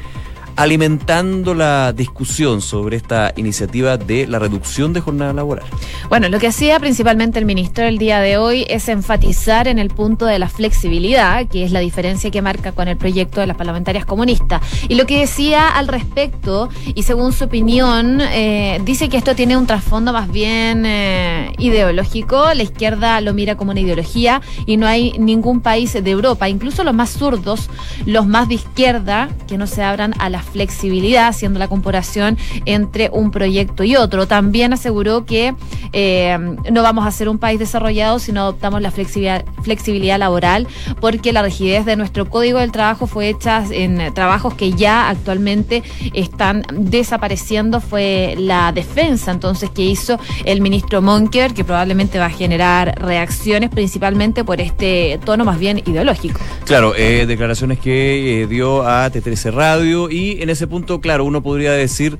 alimentando 0.55 1.53
la 1.53 1.93
discusión 1.93 2.61
sobre 2.61 2.97
esta 2.97 3.33
iniciativa 3.35 3.97
de 3.97 4.27
la 4.27 4.39
reducción 4.39 4.93
de 4.93 5.01
jornada 5.01 5.33
laboral. 5.33 5.65
Bueno, 6.09 6.29
lo 6.29 6.39
que 6.39 6.47
hacía 6.47 6.79
principalmente 6.79 7.39
el 7.39 7.45
ministro 7.45 7.85
el 7.85 7.97
día 7.97 8.19
de 8.19 8.37
hoy 8.37 8.65
es 8.69 8.89
enfatizar 8.89 9.67
en 9.67 9.79
el 9.79 9.89
punto 9.89 10.25
de 10.25 10.39
la 10.39 10.49
flexibilidad, 10.49 11.47
que 11.47 11.63
es 11.63 11.71
la 11.71 11.79
diferencia 11.79 12.31
que 12.31 12.41
marca 12.41 12.71
con 12.71 12.87
el 12.87 12.97
proyecto 12.97 13.41
de 13.41 13.47
las 13.47 13.57
parlamentarias 13.57 14.05
comunistas. 14.05 14.61
Y 14.87 14.95
lo 14.95 15.05
que 15.05 15.19
decía 15.19 15.69
al 15.69 15.87
respecto, 15.87 16.69
y 16.95 17.03
según 17.03 17.33
su 17.33 17.45
opinión, 17.45 18.19
eh, 18.21 18.79
dice 18.83 19.09
que 19.09 19.17
esto 19.17 19.35
tiene 19.35 19.57
un 19.57 19.67
trasfondo 19.67 20.13
más 20.13 20.31
bien 20.31 20.85
eh, 20.85 21.53
ideológico. 21.59 22.53
La 22.53 22.63
izquierda 22.63 23.21
lo 23.21 23.33
mira 23.33 23.55
como 23.55 23.71
una 23.71 23.79
ideología 23.79 24.41
y 24.65 24.77
no 24.77 24.87
hay 24.87 25.13
ningún 25.17 25.61
país 25.61 25.93
de 25.93 26.11
Europa, 26.11 26.49
incluso 26.49 26.83
los 26.83 26.93
más 26.93 27.11
zurdos, 27.11 27.69
los 28.05 28.27
más 28.27 28.47
de 28.47 28.55
izquierda, 28.55 29.29
que 29.47 29.57
no 29.57 29.67
se 29.67 29.83
abran 29.83 30.13
a 30.19 30.29
flexibilidad, 30.41 31.27
haciendo 31.27 31.59
la 31.59 31.67
comparación 31.67 32.37
entre 32.65 33.09
un 33.11 33.31
proyecto 33.31 33.83
y 33.83 33.95
otro. 33.95 34.27
También 34.27 34.73
aseguró 34.73 35.25
que 35.25 35.55
eh, 35.93 36.37
no 36.71 36.83
vamos 36.83 37.05
a 37.05 37.11
ser 37.11 37.29
un 37.29 37.37
país 37.37 37.59
desarrollado 37.59 38.19
si 38.19 38.31
no 38.31 38.41
adoptamos 38.41 38.81
la 38.81 38.91
flexibilidad, 38.91 39.45
flexibilidad 39.63 40.19
laboral, 40.19 40.67
porque 40.99 41.33
la 41.33 41.43
rigidez 41.43 41.85
de 41.85 41.95
nuestro 41.95 42.29
código 42.29 42.59
del 42.59 42.71
trabajo 42.71 43.07
fue 43.07 43.29
hecha 43.29 43.63
en 43.71 44.13
trabajos 44.13 44.53
que 44.53 44.73
ya 44.73 45.09
actualmente 45.09 45.83
están 46.13 46.63
desapareciendo. 46.71 47.81
Fue 47.81 48.35
la 48.37 48.71
defensa 48.71 49.31
entonces 49.31 49.69
que 49.69 49.83
hizo 49.83 50.19
el 50.45 50.61
ministro 50.61 51.01
Monker, 51.01 51.53
que 51.53 51.63
probablemente 51.63 52.19
va 52.19 52.25
a 52.25 52.29
generar 52.29 52.99
reacciones 52.99 53.69
principalmente 53.69 54.43
por 54.43 54.61
este 54.61 55.19
tono 55.23 55.45
más 55.45 55.59
bien 55.59 55.81
ideológico. 55.85 56.39
Claro, 56.65 56.93
eh, 56.95 57.25
declaraciones 57.25 57.79
que 57.79 58.43
eh, 58.43 58.47
dio 58.47 58.87
a 58.87 59.11
T13 59.11 59.51
Radio 59.51 60.09
y 60.09 60.30
en 60.39 60.49
ese 60.49 60.67
punto, 60.67 61.01
claro, 61.01 61.25
uno 61.25 61.41
podría 61.41 61.71
decir, 61.71 62.17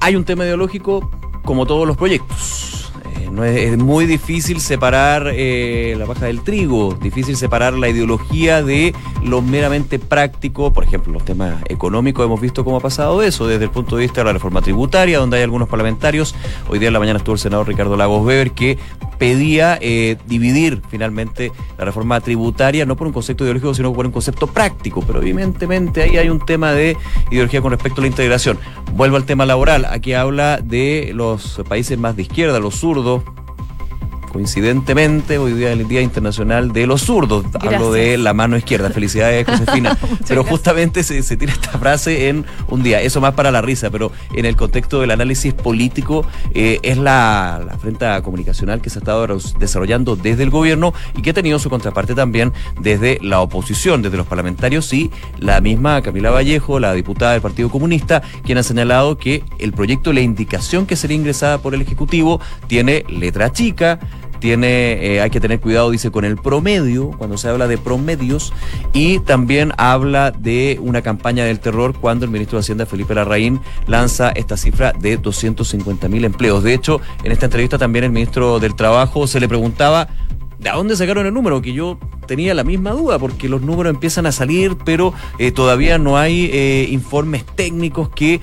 hay 0.00 0.16
un 0.16 0.24
tema 0.24 0.44
ideológico 0.44 1.10
como 1.44 1.66
todos 1.66 1.86
los 1.86 1.96
proyectos. 1.96 2.92
Eh, 3.16 3.28
no 3.30 3.44
es, 3.44 3.76
muy 3.78 4.06
difícil 4.06 4.60
separar 4.60 5.30
eh, 5.34 5.94
la 5.98 6.06
paja 6.06 6.26
del 6.26 6.42
trigo, 6.42 6.96
difícil 7.00 7.36
separar 7.36 7.74
la 7.74 7.88
ideología 7.88 8.62
de 8.62 8.94
lo 9.24 9.42
meramente 9.42 9.98
práctico. 9.98 10.72
Por 10.72 10.84
ejemplo, 10.84 11.12
los 11.12 11.24
temas 11.24 11.62
económicos 11.68 12.24
hemos 12.24 12.40
visto 12.40 12.64
cómo 12.64 12.76
ha 12.76 12.80
pasado 12.80 13.22
eso 13.22 13.46
desde 13.46 13.64
el 13.64 13.70
punto 13.70 13.96
de 13.96 14.02
vista 14.02 14.20
de 14.20 14.26
la 14.26 14.32
reforma 14.32 14.60
tributaria, 14.60 15.18
donde 15.18 15.38
hay 15.38 15.42
algunos 15.42 15.68
parlamentarios. 15.68 16.34
Hoy 16.68 16.78
día 16.78 16.88
en 16.88 16.94
la 16.94 17.00
mañana 17.00 17.18
estuvo 17.18 17.34
el 17.34 17.40
senador 17.40 17.66
Ricardo 17.66 17.96
Lagos 17.96 18.24
Weber 18.24 18.52
que 18.52 18.78
pedía 19.18 19.78
eh, 19.80 20.16
dividir 20.26 20.80
finalmente 20.88 21.52
la 21.76 21.84
reforma 21.84 22.20
tributaria, 22.20 22.86
no 22.86 22.96
por 22.96 23.06
un 23.06 23.12
concepto 23.12 23.44
ideológico, 23.44 23.74
sino 23.74 23.92
por 23.92 24.06
un 24.06 24.12
concepto 24.12 24.46
práctico. 24.46 25.02
Pero 25.06 25.20
evidentemente 25.20 26.02
ahí 26.02 26.16
hay 26.16 26.28
un 26.28 26.44
tema 26.44 26.72
de 26.72 26.96
ideología 27.30 27.60
con 27.60 27.72
respecto 27.72 28.00
a 28.00 28.02
la 28.02 28.08
integración. 28.08 28.58
Vuelvo 28.92 29.16
al 29.16 29.24
tema 29.24 29.46
laboral. 29.46 29.86
Aquí 29.86 30.12
habla 30.14 30.58
de 30.58 31.12
los 31.14 31.60
países 31.68 31.98
más 31.98 32.16
de 32.16 32.22
izquierda, 32.22 32.60
los 32.60 32.76
zurdos, 32.76 33.22
coincidentemente, 34.28 35.38
hoy 35.38 35.52
día 35.52 35.72
es 35.72 35.78
el 35.78 35.88
Día 35.88 36.00
Internacional 36.00 36.72
de 36.72 36.86
los 36.86 37.02
Zurdos. 37.02 37.44
Hablo 37.60 37.92
de 37.92 38.18
la 38.18 38.34
mano 38.34 38.56
izquierda. 38.56 38.90
Felicidades, 38.90 39.46
Josefina. 39.48 39.96
pero 40.26 40.44
justamente 40.44 41.02
se, 41.02 41.36
tira 41.36 41.52
esta 41.52 41.78
frase 41.78 42.28
en 42.28 42.44
un 42.68 42.82
día. 42.82 43.00
Eso 43.00 43.20
más 43.20 43.34
para 43.34 43.50
la 43.50 43.60
risa, 43.60 43.90
pero 43.90 44.12
en 44.32 44.44
el 44.44 44.56
contexto 44.56 45.00
del 45.00 45.10
análisis 45.10 45.54
político 45.54 46.26
eh, 46.54 46.78
es 46.82 46.98
la, 46.98 47.62
la 47.66 47.78
frente 47.78 48.06
comunicacional 48.22 48.80
que 48.80 48.90
se 48.90 48.98
ha 48.98 49.00
estado 49.00 49.26
desarrollando 49.58 50.16
desde 50.16 50.42
el 50.42 50.50
gobierno 50.50 50.94
y 51.16 51.22
que 51.22 51.30
ha 51.30 51.34
tenido 51.34 51.58
su 51.58 51.70
contraparte 51.70 52.14
también 52.14 52.52
desde 52.80 53.18
la 53.22 53.40
oposición, 53.40 54.02
desde 54.02 54.16
los 54.16 54.26
parlamentarios 54.26 54.92
y 54.92 55.10
la 55.38 55.60
misma 55.60 56.02
Camila 56.02 56.30
Vallejo, 56.30 56.78
la 56.78 56.92
diputada 56.92 57.32
del 57.32 57.40
Partido 57.40 57.68
Comunista, 57.68 58.22
quien 58.44 58.58
ha 58.58 58.62
señalado 58.62 59.18
que 59.18 59.42
el 59.58 59.72
proyecto, 59.72 60.12
la 60.12 60.20
indicación 60.20 60.86
que 60.86 60.96
sería 60.96 61.16
ingresada 61.16 61.58
por 61.58 61.74
el 61.74 61.82
Ejecutivo, 61.82 62.40
tiene 62.66 63.04
letra 63.08 63.52
chica, 63.52 63.98
tiene, 64.40 65.14
eh, 65.14 65.20
hay 65.20 65.30
que 65.30 65.40
tener 65.40 65.60
cuidado, 65.60 65.90
dice, 65.90 66.10
con 66.10 66.24
el 66.24 66.36
promedio, 66.36 67.10
cuando 67.18 67.38
se 67.38 67.48
habla 67.48 67.66
de 67.66 67.78
promedios, 67.78 68.52
y 68.92 69.18
también 69.20 69.72
habla 69.76 70.30
de 70.30 70.78
una 70.80 71.02
campaña 71.02 71.44
del 71.44 71.60
terror 71.60 71.94
cuando 71.98 72.24
el 72.24 72.30
ministro 72.30 72.58
de 72.58 72.60
Hacienda, 72.60 72.86
Felipe 72.86 73.14
Larraín, 73.14 73.60
lanza 73.86 74.30
esta 74.30 74.56
cifra 74.56 74.92
de 74.92 75.16
250 75.16 76.08
mil 76.08 76.24
empleos. 76.24 76.62
De 76.62 76.74
hecho, 76.74 77.00
en 77.24 77.32
esta 77.32 77.46
entrevista 77.46 77.78
también 77.78 78.04
el 78.04 78.10
ministro 78.10 78.58
del 78.58 78.74
Trabajo 78.74 79.26
se 79.26 79.40
le 79.40 79.48
preguntaba, 79.48 80.08
¿de 80.58 80.70
dónde 80.70 80.96
sacaron 80.96 81.26
el 81.26 81.34
número? 81.34 81.62
Que 81.62 81.72
yo 81.72 81.98
tenía 82.26 82.54
la 82.54 82.64
misma 82.64 82.90
duda, 82.90 83.18
porque 83.18 83.48
los 83.48 83.62
números 83.62 83.92
empiezan 83.92 84.26
a 84.26 84.32
salir, 84.32 84.76
pero 84.84 85.14
eh, 85.38 85.50
todavía 85.50 85.98
no 85.98 86.16
hay 86.16 86.50
eh, 86.52 86.88
informes 86.90 87.44
técnicos 87.44 88.10
que 88.10 88.40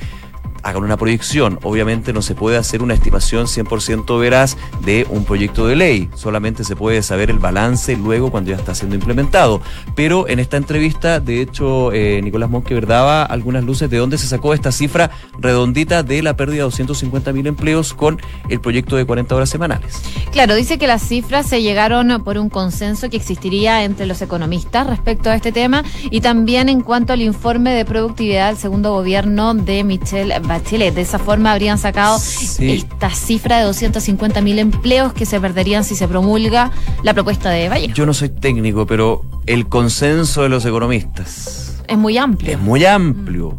hagan 0.66 0.84
una 0.84 0.98
proyección. 0.98 1.60
Obviamente 1.62 2.12
no 2.12 2.22
se 2.22 2.34
puede 2.34 2.58
hacer 2.58 2.82
una 2.82 2.96
estimación 2.96 3.46
100% 3.46 4.20
veraz 4.20 4.58
de 4.82 5.06
un 5.10 5.24
proyecto 5.24 5.68
de 5.68 5.76
ley, 5.76 6.10
solamente 6.16 6.64
se 6.64 6.76
puede 6.76 7.04
saber 7.04 7.30
el 7.30 7.38
balance 7.38 7.96
luego 7.96 8.32
cuando 8.32 8.50
ya 8.50 8.58
está 8.58 8.74
siendo 8.74 8.96
implementado. 8.96 9.62
Pero 9.96 10.28
en 10.28 10.40
esta 10.40 10.58
entrevista, 10.58 11.20
de 11.20 11.42
hecho, 11.42 11.94
eh, 11.94 12.20
Nicolás 12.24 12.50
Monque 12.50 12.80
daba 12.82 13.24
algunas 13.24 13.64
luces 13.64 13.90
de 13.90 13.98
dónde 13.98 14.18
se 14.18 14.28
sacó 14.28 14.54
esta 14.54 14.72
cifra 14.72 15.12
redondita 15.40 16.04
de 16.04 16.24
la 16.24 16.36
pérdida 16.36 16.58
de 16.58 16.64
250 16.64 17.32
mil 17.32 17.48
empleos 17.48 17.94
con 17.94 18.20
el 18.50 18.60
proyecto 18.60 18.96
de 18.96 19.06
40 19.06 19.36
horas 19.36 19.50
semanales. 19.50 20.02
Claro, 20.32 20.56
dice 20.56 20.78
que 20.78 20.88
las 20.88 21.02
cifras 21.02 21.48
se 21.48 21.62
llegaron 21.62 22.24
por 22.24 22.38
un 22.38 22.50
consenso 22.50 23.10
que 23.10 23.18
existiría 23.18 23.84
entre 23.84 24.06
los 24.06 24.22
economistas 24.22 24.88
respecto 24.88 25.30
a 25.30 25.36
este 25.36 25.52
tema 25.52 25.84
y 26.10 26.22
también 26.22 26.70
en 26.70 26.82
cuanto 26.82 27.14
al 27.14 27.22
informe 27.22 27.72
de 27.74 27.86
productividad 27.86 28.50
del 28.50 28.58
segundo 28.58 28.94
gobierno 28.94 29.54
de 29.54 29.84
Michelle 29.84 30.34
Chile. 30.64 30.92
De 30.92 31.02
esa 31.02 31.20
forma 31.20 31.52
habrían 31.52 31.78
sacado 31.78 32.18
esta 32.18 33.10
cifra 33.10 33.60
de 33.60 33.66
250 33.66 34.42
mil 34.42 34.60
empleos 34.60 35.14
que 35.14 35.26
se 35.26 35.40
perderían 35.40 35.84
si 35.84 35.96
se 35.96 36.08
promulga 36.08 36.72
la 37.04 37.14
propuesta 37.14 37.50
de 37.50 37.70
Valle. 37.70 37.92
Yo 37.94 38.06
no 38.06 38.14
soy 38.14 38.30
técnico, 38.30 38.86
pero 38.86 39.24
el 39.46 39.68
consenso 39.68 40.44
de 40.44 40.50
los 40.50 40.66
economistas 40.66 41.66
es 41.88 41.98
muy 41.98 42.18
amplio. 42.18 42.54
Es 42.54 42.60
muy 42.60 42.86
amplio. 42.86 43.58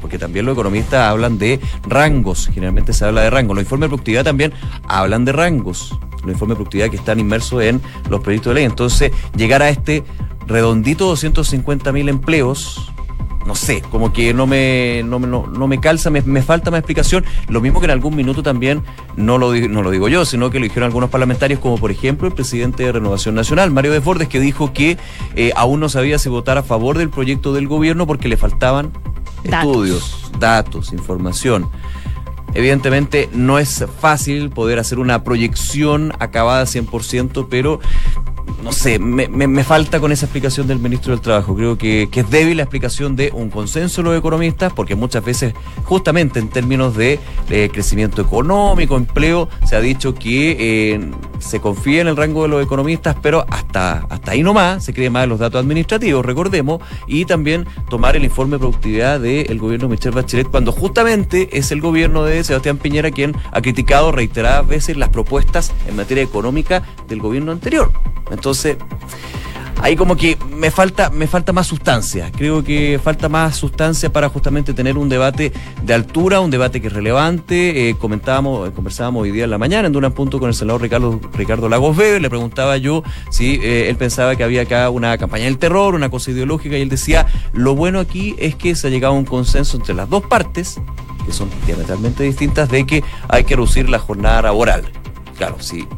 Porque 0.00 0.18
también 0.18 0.46
los 0.46 0.54
economistas 0.54 1.08
hablan 1.08 1.38
de 1.38 1.60
rangos, 1.86 2.48
generalmente 2.52 2.92
se 2.92 3.04
habla 3.04 3.22
de 3.22 3.30
rangos. 3.30 3.56
Los 3.56 3.62
informes 3.62 3.86
de 3.86 3.90
productividad 3.90 4.24
también 4.24 4.52
hablan 4.88 5.24
de 5.24 5.32
rangos. 5.32 5.96
Los 6.22 6.32
informes 6.32 6.48
de 6.48 6.56
productividad 6.56 6.90
que 6.90 6.96
están 6.96 7.20
inmersos 7.20 7.62
en 7.62 7.80
los 8.10 8.20
proyectos 8.20 8.50
de 8.50 8.54
ley. 8.54 8.64
Entonces, 8.64 9.12
llegar 9.36 9.62
a 9.62 9.68
este 9.68 10.02
redondito 10.46 11.06
250 11.06 11.92
mil 11.92 12.08
empleos 12.08 12.92
no 13.46 13.54
sé, 13.54 13.82
como 13.82 14.12
que 14.12 14.32
no 14.34 14.46
me, 14.46 15.02
no, 15.04 15.18
no, 15.18 15.66
me 15.68 15.80
calza, 15.80 16.10
me, 16.10 16.42
falta 16.42 16.70
más 16.70 16.78
explicación. 16.78 17.24
Lo 17.48 17.60
mismo 17.60 17.80
que 17.80 17.86
en 17.86 17.90
algún 17.90 18.14
minuto 18.14 18.42
también, 18.42 18.82
no 19.16 19.38
lo, 19.38 19.54
no 19.54 19.82
lo 19.82 19.90
digo 19.90 20.08
yo, 20.08 20.24
sino 20.24 20.50
que 20.50 20.58
lo 20.58 20.64
dijeron 20.64 20.86
algunos 20.86 21.10
parlamentarios, 21.10 21.60
como 21.60 21.78
por 21.78 21.90
ejemplo 21.90 22.28
el 22.28 22.34
presidente 22.34 22.84
de 22.84 22.92
Renovación 22.92 23.34
Nacional, 23.34 23.70
Mario 23.70 23.92
Desbordes, 23.92 24.28
que 24.28 24.40
dijo 24.40 24.72
que 24.72 24.98
eh, 25.36 25.52
aún 25.56 25.80
no 25.80 25.88
sabía 25.88 26.18
si 26.18 26.28
votar 26.28 26.58
a 26.58 26.62
favor 26.62 26.98
del 26.98 27.10
proyecto 27.10 27.52
del 27.52 27.68
gobierno 27.68 28.06
porque 28.06 28.28
le 28.28 28.36
faltaban 28.36 28.92
estudios, 29.44 30.30
datos, 30.38 30.92
información. 30.92 31.68
Evidentemente 32.54 33.30
no 33.32 33.58
es 33.58 33.84
fácil 34.00 34.50
poder 34.50 34.78
hacer 34.78 34.98
una 34.98 35.24
proyección 35.24 36.12
acabada 36.18 36.64
100%, 36.64 37.46
pero 37.48 37.80
no 38.62 38.70
sé, 38.72 38.98
me, 39.00 39.26
me, 39.28 39.64
falta 39.64 39.98
con 39.98 40.12
esa 40.12 40.26
explicación 40.26 40.68
del 40.68 40.78
ministro 40.78 41.12
del 41.12 41.20
Trabajo. 41.20 41.54
Creo 41.56 41.76
que, 41.76 42.08
es 42.12 42.30
débil 42.30 42.58
la 42.58 42.62
explicación 42.62 43.16
de 43.16 43.32
un 43.34 43.50
consenso 43.50 44.02
de 44.02 44.10
los 44.10 44.18
economistas, 44.18 44.72
porque 44.72 44.94
muchas 44.94 45.24
veces, 45.24 45.52
justamente 45.84 46.38
en 46.38 46.48
términos 46.48 46.96
de, 46.96 47.18
crecimiento 47.72 48.22
económico, 48.22 48.96
empleo, 48.96 49.48
se 49.66 49.74
ha 49.74 49.80
dicho 49.80 50.14
que 50.14 50.56
eh, 50.94 51.10
se 51.40 51.60
confía 51.60 52.02
en 52.02 52.08
el 52.08 52.16
rango 52.16 52.42
de 52.42 52.48
los 52.48 52.64
economistas, 52.64 53.16
pero 53.20 53.44
hasta, 53.50 54.06
hasta 54.08 54.30
ahí 54.30 54.42
nomás 54.42 54.84
se 54.84 54.94
cree 54.94 55.10
más 55.10 55.24
en 55.24 55.30
los 55.30 55.40
datos 55.40 55.60
administrativos, 55.60 56.24
recordemos, 56.24 56.80
y 57.08 57.24
también 57.24 57.66
tomar 57.90 58.14
el 58.14 58.24
informe 58.24 58.52
de 58.52 58.60
productividad 58.60 59.20
del 59.20 59.58
gobierno 59.58 59.88
de 59.88 59.92
Michelle 59.92 60.14
Bachelet, 60.14 60.48
cuando 60.48 60.70
justamente 60.70 61.48
es 61.58 61.72
el 61.72 61.80
gobierno 61.80 62.24
de 62.24 62.44
Sebastián 62.44 62.78
Piñera 62.78 63.10
quien 63.10 63.34
ha 63.50 63.60
criticado 63.60 64.12
reiteradas 64.12 64.66
veces 64.68 64.96
las 64.96 65.08
propuestas 65.08 65.72
en 65.88 65.96
materia 65.96 66.22
económica 66.22 66.82
del 67.08 67.20
gobierno 67.20 67.50
anterior. 67.50 67.92
Entonces, 68.30 68.51
Entonces, 68.52 68.76
ahí 69.80 69.96
como 69.96 70.14
que 70.14 70.36
me 70.54 70.70
falta, 70.70 71.08
me 71.08 71.26
falta 71.26 71.54
más 71.54 71.66
sustancia. 71.66 72.30
Creo 72.36 72.62
que 72.62 73.00
falta 73.02 73.30
más 73.30 73.56
sustancia 73.56 74.12
para 74.12 74.28
justamente 74.28 74.74
tener 74.74 74.98
un 74.98 75.08
debate 75.08 75.54
de 75.82 75.94
altura, 75.94 76.40
un 76.40 76.50
debate 76.50 76.82
que 76.82 76.88
es 76.88 76.92
relevante. 76.92 77.88
Eh, 77.88 77.94
comentábamos, 77.94 78.68
conversábamos 78.72 79.22
hoy 79.22 79.30
día 79.30 79.44
en 79.44 79.50
la 79.50 79.56
mañana 79.56 79.88
en 79.88 79.96
un 79.96 80.12
punto 80.12 80.38
con 80.38 80.50
el 80.50 80.54
senador 80.54 80.82
Ricardo, 80.82 81.18
Ricardo 81.32 81.70
Lagos 81.70 81.96
Weber, 81.96 82.20
le 82.20 82.28
preguntaba 82.28 82.76
yo 82.76 83.02
si 83.30 83.54
eh, 83.62 83.88
él 83.88 83.96
pensaba 83.96 84.36
que 84.36 84.44
había 84.44 84.62
acá 84.62 84.90
una 84.90 85.16
campaña 85.16 85.46
del 85.46 85.56
terror, 85.56 85.94
una 85.94 86.10
cosa 86.10 86.30
ideológica, 86.30 86.76
y 86.76 86.82
él 86.82 86.90
decía, 86.90 87.26
lo 87.54 87.74
bueno 87.74 88.00
aquí 88.00 88.34
es 88.38 88.54
que 88.54 88.74
se 88.74 88.88
ha 88.88 88.90
llegado 88.90 89.14
a 89.14 89.16
un 89.16 89.24
consenso 89.24 89.78
entre 89.78 89.94
las 89.94 90.10
dos 90.10 90.22
partes, 90.26 90.78
que 91.24 91.32
son 91.32 91.48
diametralmente 91.64 92.22
distintas, 92.22 92.68
de 92.68 92.84
que 92.84 93.02
hay 93.30 93.44
que 93.44 93.56
reducir 93.56 93.88
la 93.88 93.98
jornada 93.98 94.42
laboral. 94.42 94.84
Claro, 95.38 95.56
sí 95.58 95.88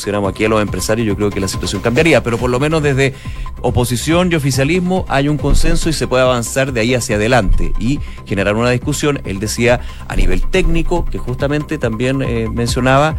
pusiéramos 0.00 0.30
aquí 0.30 0.46
a 0.46 0.48
los 0.48 0.62
empresarios, 0.62 1.06
yo 1.06 1.14
creo 1.14 1.28
que 1.28 1.40
la 1.40 1.48
situación 1.48 1.82
cambiaría, 1.82 2.22
pero 2.22 2.38
por 2.38 2.48
lo 2.48 2.58
menos 2.58 2.82
desde 2.82 3.12
oposición 3.60 4.32
y 4.32 4.34
oficialismo 4.34 5.04
hay 5.08 5.28
un 5.28 5.36
consenso 5.36 5.90
y 5.90 5.92
se 5.92 6.08
puede 6.08 6.22
avanzar 6.22 6.72
de 6.72 6.80
ahí 6.80 6.94
hacia 6.94 7.16
adelante 7.16 7.74
y 7.78 8.00
generar 8.24 8.54
una 8.56 8.70
discusión. 8.70 9.20
Él 9.26 9.40
decía 9.40 9.82
a 10.08 10.16
nivel 10.16 10.40
técnico, 10.48 11.04
que 11.04 11.18
justamente 11.18 11.76
también 11.76 12.22
eh, 12.22 12.48
mencionaba, 12.50 13.16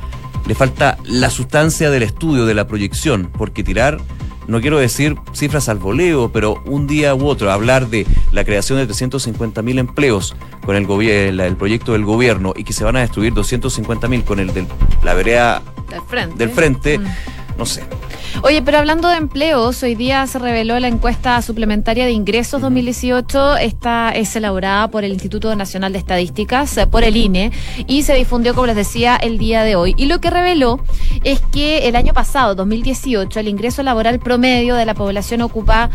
le 0.48 0.56
falta 0.56 0.98
la 1.04 1.30
sustancia 1.30 1.92
del 1.92 2.02
estudio, 2.02 2.48
de 2.48 2.56
la 2.56 2.66
proyección, 2.66 3.30
porque 3.38 3.64
tirar 3.64 4.00
no 4.48 4.60
quiero 4.60 4.80
decir 4.80 5.16
cifras 5.34 5.70
al 5.70 5.78
voleo, 5.78 6.32
pero 6.32 6.62
un 6.66 6.88
día 6.88 7.14
u 7.14 7.28
otro 7.28 7.52
hablar 7.52 7.90
de 7.90 8.08
la 8.32 8.44
creación 8.44 8.80
de 8.80 8.86
350 8.86 9.62
mil 9.62 9.78
empleos 9.78 10.36
con 10.66 10.76
el, 10.76 11.40
el 11.40 11.56
proyecto 11.56 11.94
del 11.94 12.06
gobierno 12.06 12.54
y 12.56 12.64
que 12.64 12.74
se 12.74 12.84
van 12.84 12.96
a 12.96 13.02
destruir 13.02 13.34
250 13.34 14.08
mil 14.08 14.24
con 14.24 14.40
el 14.40 14.54
de 14.54 14.66
la 15.04 15.14
vereda 15.14 15.62
del 15.92 16.02
frente, 16.02 16.38
del 16.38 16.50
frente 16.50 16.98
mm. 16.98 17.06
no 17.58 17.66
sé. 17.66 17.84
Oye, 18.44 18.62
pero 18.64 18.80
hablando 18.80 19.10
de 19.10 19.18
empleos, 19.18 19.84
hoy 19.84 19.94
día 19.94 20.26
se 20.26 20.40
reveló 20.40 20.80
la 20.80 20.88
encuesta 20.88 21.42
suplementaria 21.42 22.06
de 22.06 22.12
ingresos 22.12 22.62
2018. 22.62 23.58
Esta 23.58 24.10
es 24.12 24.36
elaborada 24.36 24.88
por 24.90 25.04
el 25.04 25.12
Instituto 25.12 25.54
Nacional 25.56 25.92
de 25.92 26.00
Estadísticas, 26.00 26.76
eh, 26.78 26.88
por 26.88 27.04
el 27.04 27.18
INE, 27.18 27.52
y 27.88 28.04
se 28.04 28.16
difundió, 28.16 28.56
como 28.56 28.68
les 28.68 28.76
decía, 28.76 29.16
el 29.18 29.38
día 29.38 29.64
de 29.64 29.76
hoy. 29.76 29.94
Y 29.98 30.06
lo 30.06 30.22
que 30.22 30.30
reveló 30.30 30.80
es 31.24 31.42
que 31.52 31.90
el 31.90 31.96
año 31.96 32.14
pasado, 32.14 32.56
2018, 32.56 33.40
el 33.40 33.48
ingreso 33.48 33.84
laboral 33.84 34.20
promedio 34.20 34.76
de 34.76 34.86
la 34.86 34.94
población 34.94 35.42
ocupada, 35.42 35.90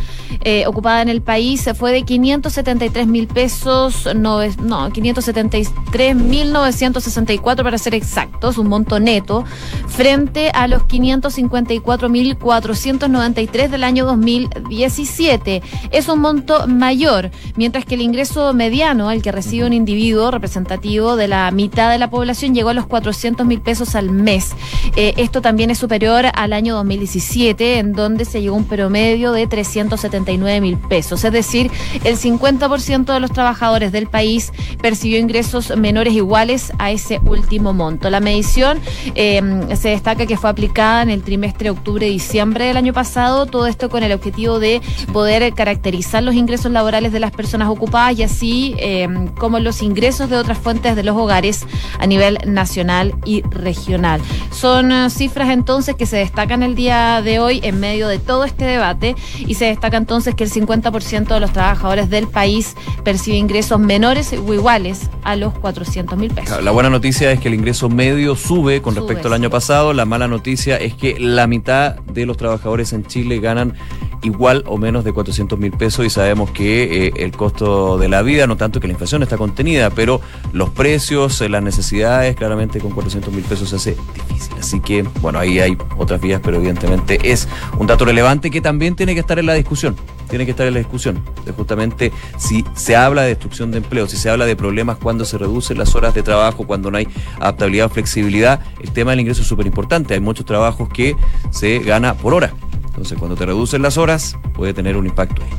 eh, 0.45 0.67
ocupada 0.67 1.03
en 1.03 1.09
el 1.09 1.23
país 1.23 1.69
fue 1.77 1.91
de 1.91 2.03
573 2.03 3.07
mil 3.07 3.27
pesos, 3.27 4.09
no, 4.15 4.41
no 4.63 4.93
573 4.93 6.15
mil 6.15 6.53
964 6.53 7.65
para 7.65 7.79
ser 7.79 7.95
exactos, 7.95 8.59
un 8.59 8.69
monto 8.69 9.01
neto, 9.01 9.45
frente 9.89 10.51
a 10.51 10.69
los 10.69 10.85
554 10.85 12.09
mil 12.09 12.26
493 12.35 13.71
del 13.71 13.85
año 13.85 14.05
2017. 14.07 15.63
Es 15.91 16.09
un 16.09 16.21
monto 16.21 16.67
mayor, 16.67 17.31
mientras 17.57 17.85
que 17.85 17.95
el 17.95 18.01
ingreso 18.01 18.53
mediano 18.53 19.09
al 19.09 19.23
que 19.23 19.33
recibe 19.33 19.67
un 19.67 19.73
individuo 19.73 20.31
representativo 20.31 21.17
de 21.17 21.29
la 21.29 21.51
mitad 21.51 21.91
de 21.91 21.99
la 21.99 22.11
población 22.11 22.55
llegó 22.55 22.71
a 22.71 22.75
los 22.75 22.87
400 22.87 23.47
mil 23.47 23.61
pesos 23.61 23.95
al 23.95 24.11
mes. 24.11 24.51
Eh, 24.97 25.15
esto 25.17 25.41
también 25.41 25.71
es 25.71 25.79
superior 25.79 26.27
al 26.35 26.53
año 26.53 26.75
2017, 26.75 27.79
en 27.79 27.93
donde 27.93 28.25
se 28.25 28.41
llegó 28.41 28.57
un 28.57 28.65
promedio 28.65 29.33
de 29.33 29.47
379 29.47 30.61
mil 30.61 30.79
pesos. 30.79 31.25
Es 31.25 31.33
decir, 31.33 31.71
el 32.05 32.17
50% 32.17 33.13
de 33.13 33.21
los 33.21 33.31
trabajadores 33.31 33.93
del 33.93 34.07
país 34.09 34.53
percibió 34.81 35.19
ingresos 35.19 35.77
menores 35.77 36.15
iguales 36.15 36.73
a 36.79 36.91
ese 36.91 37.21
último 37.25 37.73
monto. 37.73 38.11
La 38.11 38.21
medición 38.21 38.81
eh, 39.15 39.41
se 39.77 39.91
destaca 39.91 40.27
que 40.27 40.37
fue 40.37 40.51
aplicada 40.51 41.03
en 41.03 41.11
el 41.11 41.23
trimestre 41.23 41.71
octubre 41.71 42.09
diciembre 42.17 42.65
del 42.65 42.79
año 42.79 42.95
pasado, 42.95 43.45
todo 43.45 43.67
esto 43.67 43.91
con 43.91 44.03
el 44.03 44.11
objetivo 44.13 44.59
de 44.59 44.81
poder 45.13 45.53
caracterizar 45.53 46.23
los 46.23 46.35
ingresos 46.35 46.73
laborales 46.73 47.13
de 47.13 47.21
las 47.21 47.31
personas 47.31 47.69
ocupadas 47.69 48.19
y 48.19 48.23
así 48.23 48.75
em, 48.79 49.29
como 49.29 49.59
los 49.59 49.83
ingresos 49.83 50.31
de 50.31 50.39
otras 50.39 50.57
fuentes 50.57 50.97
de 50.97 51.03
los 51.03 51.15
hogares 51.15 51.67
a 51.99 52.07
nivel 52.07 52.39
nacional 52.47 53.15
y 53.27 53.43
regional. 53.51 54.23
Son 54.51 54.93
eh, 54.93 55.11
cifras 55.11 55.51
entonces 55.51 55.95
que 55.95 56.07
se 56.07 56.17
destacan 56.17 56.63
el 56.63 56.75
día 56.75 57.21
de 57.21 57.39
hoy 57.39 57.61
en 57.63 57.81
medio 57.81 58.09
de 58.09 58.19
todo 58.19 58.45
este 58.45 58.65
debate 58.65 59.15
y 59.39 59.55
se 59.55 59.67
destaca 59.67 59.99
entonces 59.99 60.35
que 60.35 60.45
el 60.45 60.51
50% 60.51 61.27
de 61.27 61.41
los 61.41 61.53
trabajadores 61.53 62.09
del 62.09 62.29
país 62.29 62.77
percibe 63.05 63.37
ingresos 63.37 63.79
menores 63.79 64.33
o 64.33 64.55
iguales 64.55 65.11
a 65.23 65.37
los 65.37 65.53
400 65.53 66.19
mil 66.19 66.31
pesos. 66.31 66.65
La 66.65 66.71
buena 66.71 66.89
noticia 66.89 67.31
es 67.31 67.41
que 67.41 67.49
el 67.49 67.55
ingreso 67.55 67.91
medio 67.91 68.37
sube 68.37 68.81
con 68.81 68.95
respecto 68.95 69.29
al 69.29 69.35
año 69.35 69.51
pasado. 69.51 69.93
La 69.93 70.07
mala 70.07 70.29
noticia 70.29 70.79
es 70.79 70.95
que 70.95 71.19
la 71.21 71.47
mitad 71.47 71.97
de 72.13 72.27
los 72.27 72.37
trabajadores 72.37 72.93
en 72.93 73.05
Chile 73.05 73.41
ganan 73.41 73.75
igual 74.23 74.65
o 74.67 74.79
menos 74.79 75.05
de 75.05 75.13
400 75.13 75.59
mil 75.59 75.73
pesos 75.73 76.05
y 76.05 76.11
sabemos 76.11 76.51
que 76.51 77.07
eh, 77.07 77.13
el 77.17 77.33
costo 77.33 77.99
de 77.99 78.09
la 78.09 78.23
vida, 78.23 78.47
no 78.47 78.57
tanto 78.57 78.81
que 78.81 78.87
la 78.87 78.93
inflación 78.93 79.23
está 79.23 79.37
contenida, 79.37 79.91
pero 79.91 80.21
los 80.53 80.71
precios, 80.71 81.41
eh, 81.41 81.49
las 81.49 81.63
necesidades, 81.63 82.35
claramente 82.37 82.81
con 82.81 82.93
400 82.93 83.33
mil 83.33 83.45
pesos 83.45 83.71
se 83.71 83.77
hace 83.77 83.97
difícil. 84.15 84.55
Así 84.59 84.81
que, 84.81 85.03
bueno, 85.21 85.39
ahí 85.39 85.61
hay 85.61 85.77
otras 85.97 86.21
vías, 86.21 86.41
pero 86.43 86.57
evidentemente 86.57 87.19
es 87.23 87.49
un 87.79 87.87
dato 87.87 88.05
relevante 88.05 88.51
que 88.51 88.61
también 88.61 88.97
tiene 88.97 89.15
que 89.15 89.21
estar 89.21 89.39
en 89.39 89.47
la 89.47 89.55
discusión. 89.55 89.97
Tiene 90.29 90.45
que 90.45 90.51
estar 90.53 90.67
en 90.67 90.75
la 90.75 90.79
discusión 90.79 91.23
de 91.45 91.53
justamente 91.53 92.13
si 92.39 92.65
se 92.75 92.97
habla 92.97 93.23
de 93.23 93.29
destrucción 93.29 93.71
de 93.71 93.79
empleo, 93.79 94.09
si 94.09 94.17
se 94.17 94.29
habla 94.29 94.47
de 94.47 94.57
problemas 94.57 94.99
cuando 94.99 95.25
se 95.25 95.39
reducen 95.39 95.79
las 95.79 95.95
horas 95.95 96.15
de 96.15 96.23
trabajo, 96.23 96.67
cuando 96.67 96.91
no 96.91 96.99
hay 96.99 97.09
adaptabilidad 97.41 97.87
o 97.87 97.89
flexibilidad, 97.91 98.61
el 98.81 98.91
tema 98.91 99.13
del 99.13 99.21
ingreso 99.21 99.43
es 99.43 99.49
súper 99.49 99.67
importante. 99.67 100.15
Hay 100.15 100.21
muchos 100.21 100.47
trabajos 100.47 100.89
que 100.89 101.17
se 101.51 101.79
gana 101.81 102.15
por 102.15 102.35
hora. 102.35 102.53
Entonces, 102.87 103.19
cuando 103.19 103.37
te 103.37 103.47
reducen 103.47 103.83
las 103.83 103.99
horas, 103.99 104.37
puede 104.55 104.73
tener 104.73 104.97
un 104.97 105.07
impacto 105.07 105.43
ahí. 105.43 105.51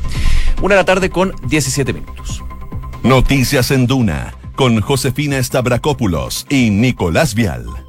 Una 0.60 0.74
de 0.74 0.80
la 0.80 0.84
tarde 0.84 1.08
con 1.08 1.34
17 1.46 1.92
minutos. 1.92 2.42
Noticias 3.04 3.70
en 3.70 3.86
Duna, 3.86 4.34
con 4.56 4.80
Josefina 4.80 5.40
Stavrakopoulos 5.40 6.46
y 6.50 6.70
Nicolás 6.70 7.34
Vial. 7.34 7.87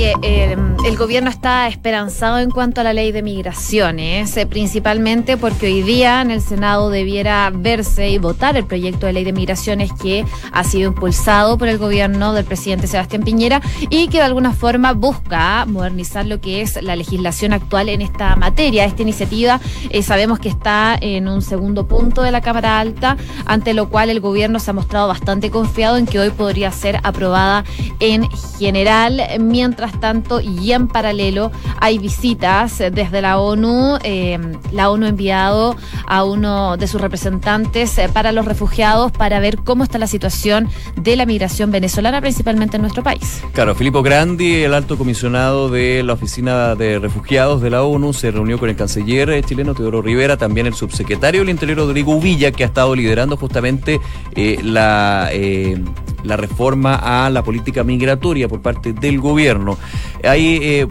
Eh, 0.00 0.56
el 0.84 0.96
gobierno 0.96 1.28
está 1.28 1.66
esperanzado 1.66 2.38
en 2.38 2.50
cuanto 2.50 2.80
a 2.80 2.84
la 2.84 2.92
ley 2.92 3.10
de 3.10 3.20
migraciones, 3.20 4.36
eh, 4.36 4.46
principalmente 4.46 5.36
porque 5.36 5.66
hoy 5.66 5.82
día 5.82 6.22
en 6.22 6.30
el 6.30 6.40
Senado 6.40 6.88
debiera 6.90 7.50
verse 7.52 8.08
y 8.08 8.18
votar 8.18 8.56
el 8.56 8.64
proyecto 8.64 9.06
de 9.06 9.12
ley 9.12 9.24
de 9.24 9.32
migraciones 9.32 9.90
que 9.92 10.24
ha 10.52 10.62
sido 10.62 10.90
impulsado 10.90 11.58
por 11.58 11.66
el 11.66 11.78
gobierno 11.78 12.32
del 12.32 12.44
presidente 12.44 12.86
Sebastián 12.86 13.24
Piñera 13.24 13.60
y 13.90 14.06
que 14.06 14.18
de 14.18 14.22
alguna 14.22 14.52
forma 14.52 14.92
busca 14.92 15.66
modernizar 15.66 16.26
lo 16.26 16.40
que 16.40 16.62
es 16.62 16.80
la 16.80 16.94
legislación 16.94 17.52
actual 17.52 17.88
en 17.88 18.00
esta 18.00 18.36
materia. 18.36 18.84
Esta 18.84 19.02
iniciativa 19.02 19.60
eh, 19.90 20.04
sabemos 20.04 20.38
que 20.38 20.48
está 20.48 20.96
en 21.00 21.26
un 21.26 21.42
segundo 21.42 21.88
punto 21.88 22.22
de 22.22 22.30
la 22.30 22.40
Cámara 22.40 22.78
Alta, 22.78 23.16
ante 23.46 23.74
lo 23.74 23.88
cual 23.88 24.10
el 24.10 24.20
gobierno 24.20 24.60
se 24.60 24.70
ha 24.70 24.74
mostrado 24.74 25.08
bastante 25.08 25.50
confiado 25.50 25.96
en 25.96 26.06
que 26.06 26.20
hoy 26.20 26.30
podría 26.30 26.70
ser 26.70 27.00
aprobada 27.02 27.64
en 27.98 28.30
general, 28.58 29.22
mientras 29.40 29.87
tanto, 29.92 30.40
y 30.40 30.72
en 30.72 30.88
paralelo, 30.88 31.50
hay 31.80 31.98
visitas 31.98 32.78
desde 32.78 33.20
la 33.20 33.38
ONU. 33.38 33.98
Eh, 34.02 34.38
la 34.72 34.90
ONU 34.90 35.06
ha 35.06 35.08
enviado 35.08 35.76
a 36.06 36.24
uno 36.24 36.76
de 36.76 36.86
sus 36.86 37.00
representantes 37.00 37.96
eh, 37.98 38.08
para 38.12 38.32
los 38.32 38.44
refugiados 38.44 39.12
para 39.12 39.40
ver 39.40 39.58
cómo 39.58 39.84
está 39.84 39.98
la 39.98 40.06
situación 40.06 40.68
de 40.96 41.16
la 41.16 41.26
migración 41.26 41.70
venezolana, 41.70 42.20
principalmente 42.20 42.76
en 42.76 42.82
nuestro 42.82 43.02
país. 43.02 43.42
Claro, 43.52 43.74
Filippo 43.74 44.02
Grandi, 44.02 44.62
el 44.62 44.74
alto 44.74 44.96
comisionado 44.98 45.68
de 45.68 46.02
la 46.02 46.14
Oficina 46.14 46.74
de 46.74 46.98
Refugiados 46.98 47.60
de 47.62 47.70
la 47.70 47.82
ONU, 47.82 48.12
se 48.12 48.30
reunió 48.30 48.58
con 48.58 48.68
el 48.68 48.76
canciller 48.76 49.30
eh, 49.30 49.42
chileno 49.42 49.74
Teodoro 49.74 50.02
Rivera, 50.02 50.36
también 50.36 50.66
el 50.66 50.74
subsecretario 50.74 51.40
del 51.40 51.50
Interior 51.50 51.78
Rodrigo 51.78 52.20
Villa, 52.20 52.52
que 52.52 52.64
ha 52.64 52.66
estado 52.66 52.94
liderando 52.94 53.36
justamente 53.36 54.00
la 54.62 55.30
la 56.22 56.36
reforma 56.36 56.94
a 56.94 57.30
la 57.30 57.42
política 57.42 57.84
migratoria 57.84 58.48
por 58.48 58.60
parte 58.60 58.92
del 58.92 59.20
gobierno. 59.20 59.78
Hay 60.24 60.58
eh, 60.62 60.86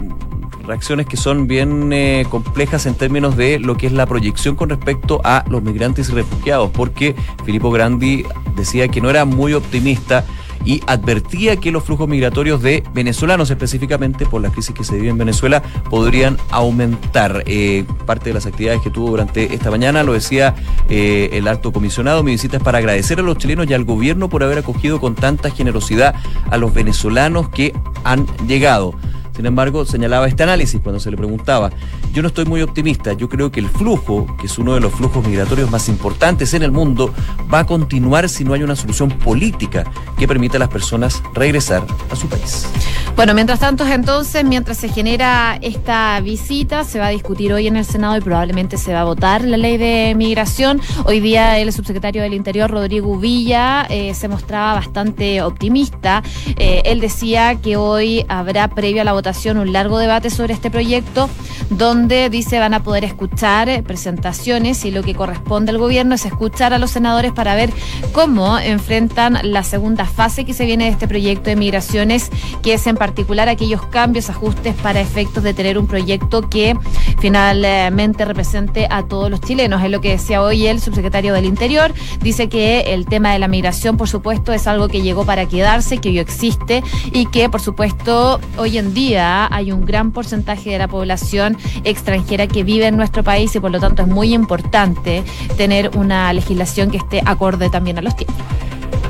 reacciones 0.66 1.06
que 1.06 1.16
son 1.16 1.46
bien 1.46 1.92
eh, 1.92 2.26
complejas 2.28 2.86
en 2.86 2.94
términos 2.94 3.36
de 3.36 3.58
lo 3.58 3.76
que 3.76 3.86
es 3.86 3.92
la 3.92 4.06
proyección 4.06 4.54
con 4.54 4.68
respecto 4.68 5.20
a 5.24 5.44
los 5.48 5.62
migrantes 5.62 6.10
y 6.10 6.12
refugiados, 6.12 6.70
porque 6.70 7.16
Filippo 7.44 7.70
Grandi 7.70 8.24
decía 8.54 8.88
que 8.88 9.00
no 9.00 9.10
era 9.10 9.24
muy 9.24 9.54
optimista 9.54 10.24
y 10.68 10.82
advertía 10.86 11.56
que 11.56 11.72
los 11.72 11.82
flujos 11.82 12.06
migratorios 12.10 12.60
de 12.60 12.84
venezolanos, 12.92 13.48
específicamente 13.50 14.26
por 14.26 14.42
la 14.42 14.50
crisis 14.50 14.74
que 14.74 14.84
se 14.84 14.96
vive 14.96 15.08
en 15.08 15.16
Venezuela, 15.16 15.62
podrían 15.88 16.36
aumentar. 16.50 17.42
Eh, 17.46 17.86
parte 18.04 18.28
de 18.28 18.34
las 18.34 18.44
actividades 18.44 18.82
que 18.82 18.90
tuvo 18.90 19.08
durante 19.08 19.54
esta 19.54 19.70
mañana, 19.70 20.02
lo 20.02 20.12
decía 20.12 20.54
eh, 20.90 21.30
el 21.32 21.48
alto 21.48 21.72
comisionado, 21.72 22.22
mi 22.22 22.32
visita 22.32 22.58
es 22.58 22.62
para 22.62 22.78
agradecer 22.78 23.18
a 23.18 23.22
los 23.22 23.38
chilenos 23.38 23.66
y 23.70 23.72
al 23.72 23.84
gobierno 23.84 24.28
por 24.28 24.42
haber 24.42 24.58
acogido 24.58 25.00
con 25.00 25.14
tanta 25.14 25.50
generosidad 25.50 26.14
a 26.50 26.58
los 26.58 26.74
venezolanos 26.74 27.48
que 27.48 27.72
han 28.04 28.26
llegado 28.46 28.92
Sin 29.38 29.46
embargo, 29.46 29.84
señalaba 29.84 30.26
este 30.26 30.42
análisis 30.42 30.80
cuando 30.82 30.98
se 30.98 31.12
le 31.12 31.16
preguntaba, 31.16 31.70
yo 32.12 32.22
no 32.22 32.28
estoy 32.28 32.44
muy 32.44 32.60
optimista, 32.60 33.12
yo 33.12 33.28
creo 33.28 33.52
que 33.52 33.60
el 33.60 33.68
flujo, 33.68 34.26
que 34.36 34.46
es 34.46 34.58
uno 34.58 34.74
de 34.74 34.80
los 34.80 34.92
flujos 34.92 35.24
migratorios 35.24 35.70
más 35.70 35.88
importantes 35.88 36.54
en 36.54 36.64
el 36.64 36.72
mundo, 36.72 37.14
va 37.54 37.60
a 37.60 37.64
continuar 37.64 38.28
si 38.28 38.42
no 38.42 38.54
hay 38.54 38.64
una 38.64 38.74
solución 38.74 39.10
política 39.10 39.84
que 40.18 40.26
permita 40.26 40.56
a 40.56 40.58
las 40.58 40.70
personas 40.70 41.22
regresar 41.34 41.86
a 42.10 42.16
su 42.16 42.28
país. 42.28 42.66
Bueno, 43.14 43.32
mientras 43.34 43.60
tanto, 43.60 43.86
entonces, 43.86 44.44
mientras 44.44 44.76
se 44.76 44.88
genera 44.88 45.58
esta 45.60 46.20
visita, 46.20 46.82
se 46.82 46.98
va 46.98 47.06
a 47.06 47.10
discutir 47.10 47.52
hoy 47.52 47.66
en 47.68 47.76
el 47.76 47.84
Senado 47.84 48.16
y 48.16 48.20
probablemente 48.20 48.76
se 48.76 48.92
va 48.92 49.02
a 49.02 49.04
votar 49.04 49.42
la 49.42 49.56
ley 49.56 49.76
de 49.76 50.14
migración. 50.16 50.80
Hoy 51.04 51.20
día 51.20 51.58
el 51.58 51.72
subsecretario 51.72 52.22
del 52.22 52.34
Interior, 52.34 52.70
Rodrigo 52.70 53.16
Villa, 53.18 53.86
eh, 53.88 54.14
se 54.14 54.28
mostraba 54.28 54.74
bastante 54.74 55.42
optimista. 55.42 56.22
Eh, 56.56 56.82
él 56.84 57.00
decía 57.00 57.56
que 57.56 57.76
hoy 57.76 58.24
habrá, 58.28 58.68
previo 58.68 59.02
a 59.02 59.04
la 59.04 59.12
votación, 59.12 59.27
un 59.28 59.72
largo 59.72 59.98
debate 59.98 60.30
sobre 60.30 60.54
este 60.54 60.70
proyecto, 60.70 61.28
donde 61.68 62.30
dice 62.30 62.58
van 62.58 62.72
a 62.72 62.82
poder 62.82 63.04
escuchar 63.04 63.68
eh, 63.68 63.82
presentaciones 63.82 64.84
y 64.86 64.90
lo 64.90 65.02
que 65.02 65.14
corresponde 65.14 65.70
al 65.70 65.78
gobierno 65.78 66.14
es 66.14 66.24
escuchar 66.24 66.72
a 66.72 66.78
los 66.78 66.90
senadores 66.90 67.32
para 67.32 67.54
ver 67.54 67.70
cómo 68.12 68.58
enfrentan 68.58 69.38
la 69.42 69.62
segunda 69.62 70.06
fase 70.06 70.46
que 70.46 70.54
se 70.54 70.64
viene 70.64 70.84
de 70.84 70.90
este 70.92 71.06
proyecto 71.06 71.50
de 71.50 71.56
migraciones, 71.56 72.30
que 72.62 72.74
es 72.74 72.86
en 72.86 72.96
particular 72.96 73.50
aquellos 73.50 73.84
cambios, 73.86 74.30
ajustes 74.30 74.74
para 74.76 75.00
efectos 75.00 75.42
de 75.42 75.52
tener 75.52 75.78
un 75.78 75.86
proyecto 75.86 76.48
que 76.48 76.74
finalmente 77.20 78.24
represente 78.24 78.86
a 78.90 79.02
todos 79.02 79.30
los 79.30 79.40
chilenos. 79.42 79.84
Es 79.84 79.90
lo 79.90 80.00
que 80.00 80.10
decía 80.10 80.42
hoy 80.42 80.66
el 80.66 80.80
subsecretario 80.80 81.34
del 81.34 81.44
Interior. 81.44 81.92
Dice 82.22 82.48
que 82.48 82.80
el 82.94 83.04
tema 83.04 83.32
de 83.32 83.38
la 83.38 83.48
migración, 83.48 83.98
por 83.98 84.08
supuesto, 84.08 84.54
es 84.54 84.66
algo 84.66 84.88
que 84.88 85.02
llegó 85.02 85.26
para 85.26 85.46
quedarse, 85.46 85.98
que 85.98 86.08
hoy 86.08 86.18
existe 86.18 86.82
y 87.12 87.26
que, 87.26 87.50
por 87.50 87.60
supuesto, 87.60 88.40
hoy 88.56 88.78
en 88.78 88.94
día 88.94 89.17
hay 89.18 89.72
un 89.72 89.84
gran 89.84 90.12
porcentaje 90.12 90.70
de 90.70 90.78
la 90.78 90.88
población 90.88 91.56
extranjera 91.84 92.46
que 92.46 92.64
vive 92.64 92.86
en 92.86 92.96
nuestro 92.96 93.22
país 93.22 93.54
y 93.54 93.60
por 93.60 93.70
lo 93.70 93.80
tanto 93.80 94.02
es 94.02 94.08
muy 94.08 94.34
importante 94.34 95.24
tener 95.56 95.90
una 95.96 96.32
legislación 96.32 96.90
que 96.90 96.98
esté 96.98 97.22
acorde 97.24 97.70
también 97.70 97.98
a 97.98 98.02
los 98.02 98.16
tiempos. 98.16 98.36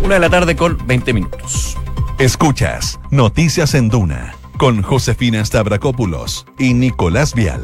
Una 0.03 0.15
de 0.15 0.21
la 0.21 0.31
tarde 0.31 0.57
con 0.57 0.79
20 0.87 1.13
minutos. 1.13 1.77
Escuchas 2.19 3.01
Noticias 3.11 3.75
en 3.75 3.89
Duna 3.89 4.35
con 4.59 4.83
Josefina 4.83 5.45
Stavrakopoulos 5.45 6.47
y 6.59 6.75
Nicolás 6.75 7.35
Vial. 7.35 7.63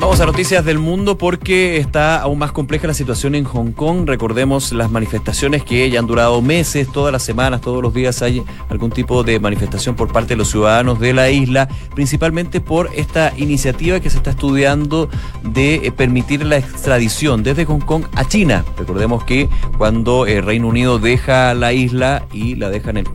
Vamos 0.00 0.20
a 0.20 0.26
noticias 0.26 0.64
del 0.64 0.78
mundo 0.78 1.18
porque 1.18 1.76
está 1.78 2.20
aún 2.20 2.38
más 2.38 2.52
compleja 2.52 2.86
la 2.86 2.94
situación 2.94 3.34
en 3.34 3.42
Hong 3.42 3.72
Kong. 3.72 4.06
Recordemos 4.06 4.72
las 4.72 4.92
manifestaciones 4.92 5.64
que 5.64 5.90
ya 5.90 5.98
han 5.98 6.06
durado 6.06 6.40
meses, 6.40 6.86
todas 6.92 7.12
las 7.12 7.24
semanas, 7.24 7.60
todos 7.60 7.82
los 7.82 7.92
días 7.92 8.22
hay 8.22 8.44
algún 8.68 8.92
tipo 8.92 9.24
de 9.24 9.40
manifestación 9.40 9.96
por 9.96 10.12
parte 10.12 10.30
de 10.30 10.36
los 10.36 10.50
ciudadanos 10.50 11.00
de 11.00 11.14
la 11.14 11.30
isla, 11.30 11.68
principalmente 11.96 12.60
por 12.60 12.90
esta 12.94 13.32
iniciativa 13.36 13.98
que 13.98 14.08
se 14.08 14.18
está 14.18 14.30
estudiando 14.30 15.08
de 15.42 15.74
eh, 15.74 15.92
permitir 15.92 16.46
la 16.46 16.58
extradición 16.58 17.42
desde 17.42 17.64
Hong 17.64 17.80
Kong 17.80 18.04
a 18.14 18.24
China. 18.24 18.64
Recordemos 18.78 19.24
que 19.24 19.48
cuando 19.78 20.26
el 20.26 20.44
Reino 20.44 20.68
Unido 20.68 21.00
deja 21.00 21.52
la 21.54 21.72
isla 21.72 22.24
y 22.32 22.54
la 22.54 22.70
deja 22.70 22.90
en 22.90 22.98
el 22.98 23.06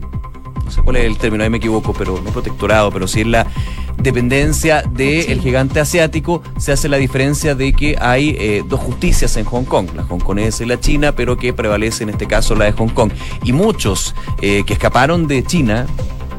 no 0.64 0.70
sé 0.70 0.82
cuál 0.82 0.96
es 0.96 1.04
el 1.04 1.18
término, 1.18 1.44
ahí 1.44 1.50
me 1.50 1.58
equivoco, 1.58 1.92
pero 1.92 2.20
no 2.24 2.30
protectorado, 2.30 2.90
pero 2.90 3.06
sí 3.06 3.20
es 3.20 3.26
la 3.26 3.46
dependencia 3.98 4.82
del 4.82 5.40
gigante 5.40 5.80
asiático, 5.80 6.42
se 6.58 6.72
hace 6.72 6.88
la 6.88 6.96
diferencia 6.96 7.54
de 7.54 7.72
que 7.72 7.96
hay 8.00 8.36
eh, 8.38 8.62
dos 8.68 8.80
justicias 8.80 9.36
en 9.36 9.44
Hong 9.44 9.64
Kong, 9.64 9.88
la 9.94 10.04
hongkonesa 10.08 10.64
y 10.64 10.66
la 10.66 10.80
china, 10.80 11.12
pero 11.12 11.36
que 11.36 11.52
prevalece 11.52 12.02
en 12.02 12.10
este 12.10 12.26
caso 12.26 12.54
la 12.54 12.66
de 12.66 12.72
Hong 12.72 12.88
Kong. 12.88 13.12
Y 13.44 13.52
muchos 13.52 14.14
eh, 14.42 14.64
que 14.66 14.74
escaparon 14.74 15.26
de 15.26 15.44
China, 15.44 15.86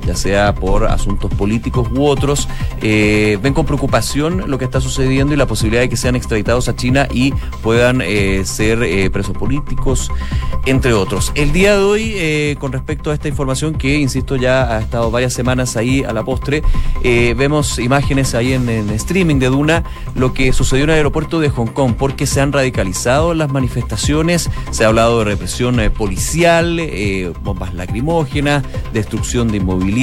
ya 0.05 0.15
sea 0.15 0.55
por 0.55 0.85
asuntos 0.85 1.33
políticos 1.33 1.87
u 1.93 2.05
otros, 2.05 2.47
eh, 2.81 3.37
ven 3.41 3.53
con 3.53 3.65
preocupación 3.65 4.49
lo 4.49 4.57
que 4.57 4.65
está 4.65 4.81
sucediendo 4.81 5.33
y 5.33 5.37
la 5.37 5.47
posibilidad 5.47 5.81
de 5.81 5.89
que 5.89 5.97
sean 5.97 6.15
extraditados 6.15 6.69
a 6.69 6.75
China 6.75 7.07
y 7.11 7.33
puedan 7.61 8.01
eh, 8.01 8.43
ser 8.45 8.83
eh, 8.83 9.09
presos 9.09 9.37
políticos, 9.37 10.11
entre 10.65 10.93
otros. 10.93 11.31
El 11.35 11.51
día 11.51 11.77
de 11.77 11.83
hoy, 11.83 12.57
con 12.59 12.71
respecto 12.71 13.11
a 13.11 13.13
esta 13.13 13.27
información 13.27 13.75
que, 13.75 13.97
insisto, 13.97 14.35
ya 14.35 14.75
ha 14.75 14.79
estado 14.79 15.11
varias 15.11 15.33
semanas 15.33 15.77
ahí 15.77 16.03
a 16.03 16.13
la 16.13 16.23
postre, 16.23 16.63
vemos 17.03 17.79
imágenes 17.79 18.33
ahí 18.35 18.53
en, 18.53 18.69
streaming 18.89 19.37
de 19.39 19.47
Duna, 19.47 19.83
lo 20.15 20.33
que 20.33 20.53
sucedió 20.53 20.85
en 20.85 20.89
el 20.91 20.95
aeropuerto 20.97 21.39
de 21.39 21.49
Hong 21.49 21.67
Kong, 21.67 21.93
porque 21.97 22.25
se 22.25 22.41
han 22.41 22.51
radicalizado 22.51 23.33
las 23.33 23.51
manifestaciones, 23.51 24.49
se 24.71 24.83
ha 24.83 24.87
hablado 24.87 25.19
de 25.19 25.25
represión 25.25 25.79
policial, 25.95 26.81
bombas 27.43 27.73
lacrimógenas, 27.73 28.63
destrucción 28.93 29.49
de 29.49 29.57
inmobiliario 29.57 29.94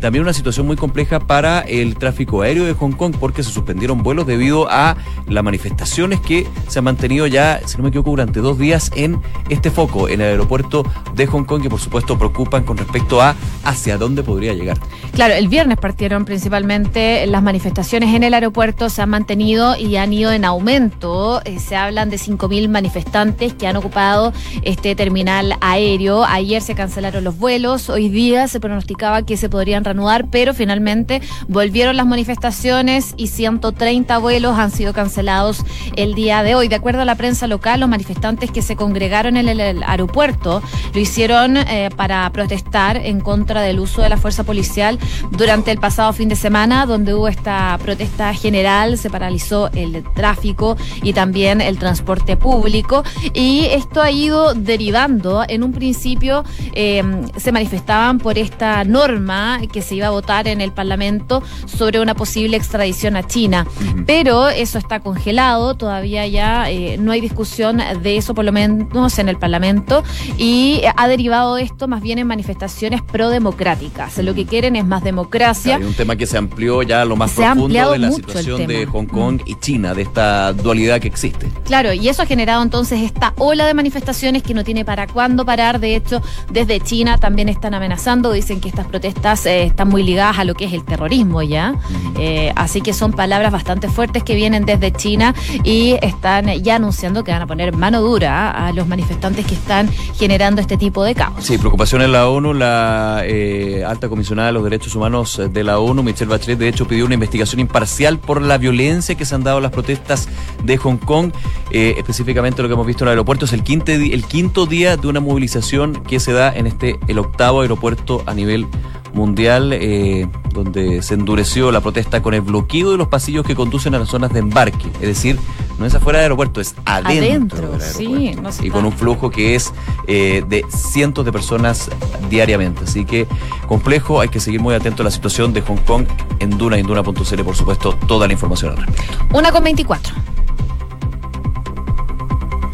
también 0.00 0.22
una 0.22 0.32
situación 0.32 0.66
muy 0.66 0.76
compleja 0.76 1.20
para 1.20 1.60
el 1.60 1.96
tráfico 1.96 2.42
aéreo 2.42 2.64
de 2.64 2.72
Hong 2.74 2.92
Kong 2.92 3.14
porque 3.20 3.42
se 3.42 3.50
suspendieron 3.50 4.02
vuelos 4.02 4.26
debido 4.26 4.70
a 4.70 4.96
las 5.26 5.44
manifestaciones 5.44 6.20
que 6.20 6.46
se 6.68 6.78
han 6.78 6.84
mantenido 6.86 7.26
ya, 7.26 7.60
si 7.66 7.76
no 7.76 7.82
me 7.82 7.90
equivoco, 7.90 8.10
durante 8.10 8.40
dos 8.40 8.58
días 8.58 8.90
en 8.94 9.20
este 9.48 9.70
foco, 9.70 10.08
en 10.08 10.20
el 10.20 10.28
aeropuerto 10.28 10.84
de 11.14 11.26
Hong 11.26 11.44
Kong, 11.44 11.62
que 11.62 11.68
por 11.68 11.80
supuesto 11.80 12.18
preocupan 12.18 12.64
con 12.64 12.76
respecto 12.76 13.20
a 13.20 13.36
hacia 13.64 13.98
dónde 13.98 14.22
podría 14.22 14.54
llegar. 14.54 14.78
Claro, 15.12 15.34
el 15.34 15.48
viernes 15.48 15.76
partieron 15.78 16.24
principalmente 16.24 17.26
las 17.26 17.42
manifestaciones 17.42 18.14
en 18.14 18.22
el 18.22 18.32
aeropuerto, 18.32 18.88
se 18.88 19.02
han 19.02 19.10
mantenido 19.10 19.76
y 19.76 19.96
han 19.96 20.12
ido 20.12 20.32
en 20.32 20.44
aumento. 20.44 21.42
Eh, 21.44 21.58
se 21.58 21.76
hablan 21.76 22.10
de 22.10 22.16
5.000 22.16 22.68
manifestantes 22.68 23.54
que 23.54 23.66
han 23.66 23.76
ocupado 23.76 24.32
este 24.62 24.94
terminal 24.94 25.56
aéreo. 25.60 26.24
Ayer 26.24 26.62
se 26.62 26.74
cancelaron 26.74 27.24
los 27.24 27.38
vuelos, 27.38 27.90
hoy 27.90 28.08
día 28.08 28.48
se 28.48 28.60
pronosticaba 28.60 29.09
que 29.26 29.36
se 29.36 29.48
podrían 29.48 29.84
reanudar, 29.84 30.26
pero 30.30 30.54
finalmente 30.54 31.20
volvieron 31.48 31.96
las 31.96 32.06
manifestaciones 32.06 33.14
y 33.16 33.28
130 33.28 34.18
vuelos 34.18 34.58
han 34.58 34.70
sido 34.70 34.92
cancelados 34.92 35.64
el 35.96 36.14
día 36.14 36.42
de 36.42 36.54
hoy. 36.54 36.68
De 36.68 36.76
acuerdo 36.76 37.02
a 37.02 37.04
la 37.04 37.14
prensa 37.14 37.46
local, 37.46 37.80
los 37.80 37.88
manifestantes 37.88 38.50
que 38.50 38.62
se 38.62 38.76
congregaron 38.76 39.36
en 39.36 39.48
el, 39.48 39.82
aeropuerto 39.82 40.62
lo 40.94 41.00
hicieron 41.00 41.56
eh, 41.56 41.90
para 41.96 42.30
protestar 42.30 42.96
en 42.96 43.20
contra 43.20 43.62
del 43.62 43.80
uso 43.80 44.02
de 44.02 44.08
la 44.08 44.16
fuerza 44.16 44.44
policial 44.44 44.98
durante 45.30 45.70
el 45.70 45.78
pasado 45.78 46.12
fin 46.12 46.28
de 46.28 46.36
semana, 46.36 46.86
donde 46.86 47.14
hubo 47.14 47.28
esta 47.28 47.78
protesta 47.82 48.32
general, 48.34 48.98
se 48.98 49.10
paralizó 49.10 49.70
el 49.72 50.04
tráfico 50.14 50.76
y 51.02 51.12
también 51.12 51.60
el 51.60 51.78
transporte 51.78 52.36
público. 52.36 53.04
Y 53.34 53.66
esto 53.66 54.02
ha 54.02 54.10
ido 54.10 54.54
derivando. 54.54 55.44
En 55.48 55.62
un 55.62 55.72
principio 55.72 56.44
eh, 56.74 57.02
se 57.36 57.52
manifestaban 57.52 58.18
por 58.18 58.38
esta 58.38 58.84
norma 59.00 59.60
que 59.72 59.80
se 59.80 59.94
iba 59.94 60.08
a 60.08 60.10
votar 60.10 60.46
en 60.46 60.60
el 60.60 60.72
Parlamento 60.72 61.42
sobre 61.66 62.00
una 62.00 62.14
posible 62.14 62.56
extradición 62.56 63.16
a 63.16 63.26
China. 63.26 63.66
Pero 64.06 64.48
eso 64.50 64.78
está 64.78 65.00
congelado, 65.00 65.74
todavía 65.74 66.26
ya 66.26 66.70
eh, 66.70 66.98
no 66.98 67.12
hay 67.12 67.20
discusión 67.22 67.80
de 68.02 68.16
eso, 68.18 68.34
por 68.34 68.44
lo 68.44 68.52
menos 68.52 69.18
en 69.18 69.28
el 69.30 69.38
Parlamento, 69.38 70.02
y 70.36 70.82
ha 70.96 71.08
derivado 71.08 71.56
esto 71.56 71.88
más 71.88 72.02
bien 72.02 72.18
en 72.18 72.26
manifestaciones 72.26 73.00
pro-democráticas. 73.00 74.18
Lo 74.18 74.34
que 74.34 74.44
quieren 74.44 74.76
es 74.76 74.84
más 74.84 75.02
democracia. 75.02 75.76
hay 75.76 75.84
un 75.84 75.94
tema 75.94 76.16
que 76.16 76.26
se 76.26 76.36
amplió 76.36 76.82
ya 76.82 77.04
lo 77.06 77.16
más 77.16 77.32
profundo 77.32 77.92
de 77.92 77.98
la 77.98 78.12
situación 78.12 78.66
de 78.66 78.84
Hong 78.84 79.06
Kong 79.06 79.40
y 79.46 79.54
China, 79.54 79.94
de 79.94 80.02
esta 80.02 80.52
dualidad 80.52 81.00
que 81.00 81.08
existe. 81.08 81.48
Claro, 81.64 81.94
y 81.94 82.06
eso 82.08 82.22
ha 82.22 82.26
generado 82.26 82.62
entonces 82.62 83.00
esta 83.00 83.32
ola 83.38 83.66
de 83.66 83.72
manifestaciones 83.72 84.42
que 84.42 84.52
no 84.52 84.62
tiene 84.62 84.84
para 84.84 85.06
cuándo 85.06 85.46
parar. 85.46 85.80
De 85.80 85.96
hecho, 85.96 86.20
desde 86.50 86.80
China 86.80 87.16
también 87.16 87.48
están 87.48 87.72
amenazando, 87.72 88.32
dicen 88.32 88.60
que 88.60 88.68
esta 88.68 88.82
protestas 88.90 89.46
eh, 89.46 89.64
están 89.64 89.88
muy 89.88 90.02
ligadas 90.02 90.38
a 90.38 90.44
lo 90.44 90.54
que 90.54 90.64
es 90.66 90.72
el 90.72 90.84
terrorismo 90.84 91.42
ya. 91.42 91.74
Eh, 92.18 92.52
así 92.56 92.80
que 92.80 92.92
son 92.92 93.12
palabras 93.12 93.52
bastante 93.52 93.88
fuertes 93.88 94.22
que 94.22 94.34
vienen 94.34 94.66
desde 94.66 94.92
China 94.92 95.34
y 95.64 95.96
están 96.02 96.48
ya 96.62 96.76
anunciando 96.76 97.24
que 97.24 97.32
van 97.32 97.42
a 97.42 97.46
poner 97.46 97.74
mano 97.74 98.00
dura 98.02 98.50
a 98.50 98.72
los 98.72 98.86
manifestantes 98.86 99.46
que 99.46 99.54
están 99.54 99.88
generando 100.14 100.60
este 100.60 100.76
tipo 100.76 101.04
de 101.04 101.14
caos. 101.14 101.44
Sí, 101.44 101.58
preocupación 101.58 102.02
en 102.02 102.12
la 102.12 102.28
ONU. 102.28 102.54
La 102.54 103.22
eh, 103.24 103.84
alta 103.86 104.08
comisionada 104.08 104.48
de 104.48 104.52
los 104.52 104.64
derechos 104.64 104.94
humanos 104.94 105.40
de 105.50 105.64
la 105.64 105.78
ONU, 105.78 106.02
Michelle 106.02 106.30
Bachelet, 106.30 106.58
de 106.58 106.68
hecho 106.68 106.86
pidió 106.86 107.06
una 107.06 107.14
investigación 107.14 107.60
imparcial 107.60 108.18
por 108.18 108.42
la 108.42 108.58
violencia 108.58 109.14
que 109.14 109.24
se 109.24 109.34
han 109.34 109.44
dado 109.44 109.60
las 109.60 109.70
protestas 109.70 110.28
de 110.64 110.76
Hong 110.76 110.98
Kong. 110.98 111.32
específicamente 111.70 112.62
lo 112.62 112.68
que 112.68 112.74
hemos 112.74 112.86
visto 112.86 113.04
en 113.04 113.08
el 113.08 113.12
aeropuerto 113.12 113.44
es 113.44 113.52
el 113.52 113.62
quinto, 113.62 113.92
el 113.92 114.24
quinto 114.24 114.66
día 114.66 114.96
de 114.96 115.06
una 115.06 115.20
movilización 115.20 116.02
que 116.02 116.20
se 116.20 116.32
da 116.32 116.52
en 116.52 116.66
este, 116.66 116.98
el 117.08 117.18
octavo 117.18 117.60
aeropuerto 117.62 118.22
a 118.26 118.34
nivel 118.34 118.66
mundial 119.12 119.72
eh, 119.72 120.28
donde 120.52 121.02
se 121.02 121.14
endureció 121.14 121.72
la 121.72 121.80
protesta 121.80 122.22
con 122.22 122.34
el 122.34 122.40
bloqueo 122.42 122.92
de 122.92 122.96
los 122.96 123.08
pasillos 123.08 123.44
que 123.44 123.54
conducen 123.54 123.94
a 123.94 123.98
las 123.98 124.08
zonas 124.08 124.32
de 124.32 124.40
embarque. 124.40 124.88
Es 124.94 125.08
decir, 125.08 125.38
no 125.78 125.86
es 125.86 125.94
afuera 125.94 126.18
del 126.18 126.24
aeropuerto, 126.24 126.60
es 126.60 126.74
adentro, 126.84 127.78
Sí, 127.80 128.36
y 128.62 128.70
con 128.70 128.84
un 128.84 128.92
flujo 128.92 129.30
que 129.30 129.54
es 129.54 129.72
eh, 130.06 130.44
de 130.48 130.64
cientos 130.68 131.24
de 131.24 131.32
personas 131.32 131.90
diariamente. 132.28 132.84
Así 132.84 133.04
que 133.04 133.26
complejo, 133.66 134.20
hay 134.20 134.28
que 134.28 134.40
seguir 134.40 134.60
muy 134.60 134.74
atento 134.74 135.02
a 135.02 135.04
la 135.04 135.10
situación 135.10 135.52
de 135.52 135.62
Hong 135.62 135.78
Kong 135.78 136.06
en 136.38 136.56
Duna 136.58 136.76
y 136.76 136.80
en 136.80 136.86
Duna.cl, 136.86 137.42
por 137.42 137.56
supuesto, 137.56 137.94
toda 138.06 138.26
la 138.26 138.32
información 138.32 138.72
al 138.72 138.76
respecto. 138.78 139.18
Una 139.32 139.50
con 139.50 139.64
24. 139.64 140.14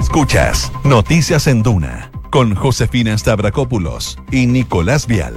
Escuchas 0.01 0.73
Noticias 0.85 1.47
en 1.47 1.63
Duna 1.63 2.11
con 2.31 2.55
Josefina 2.55 3.17
Stavrakopoulos 3.17 4.19
y 4.31 4.47
Nicolás 4.47 5.07
Vial. 5.07 5.35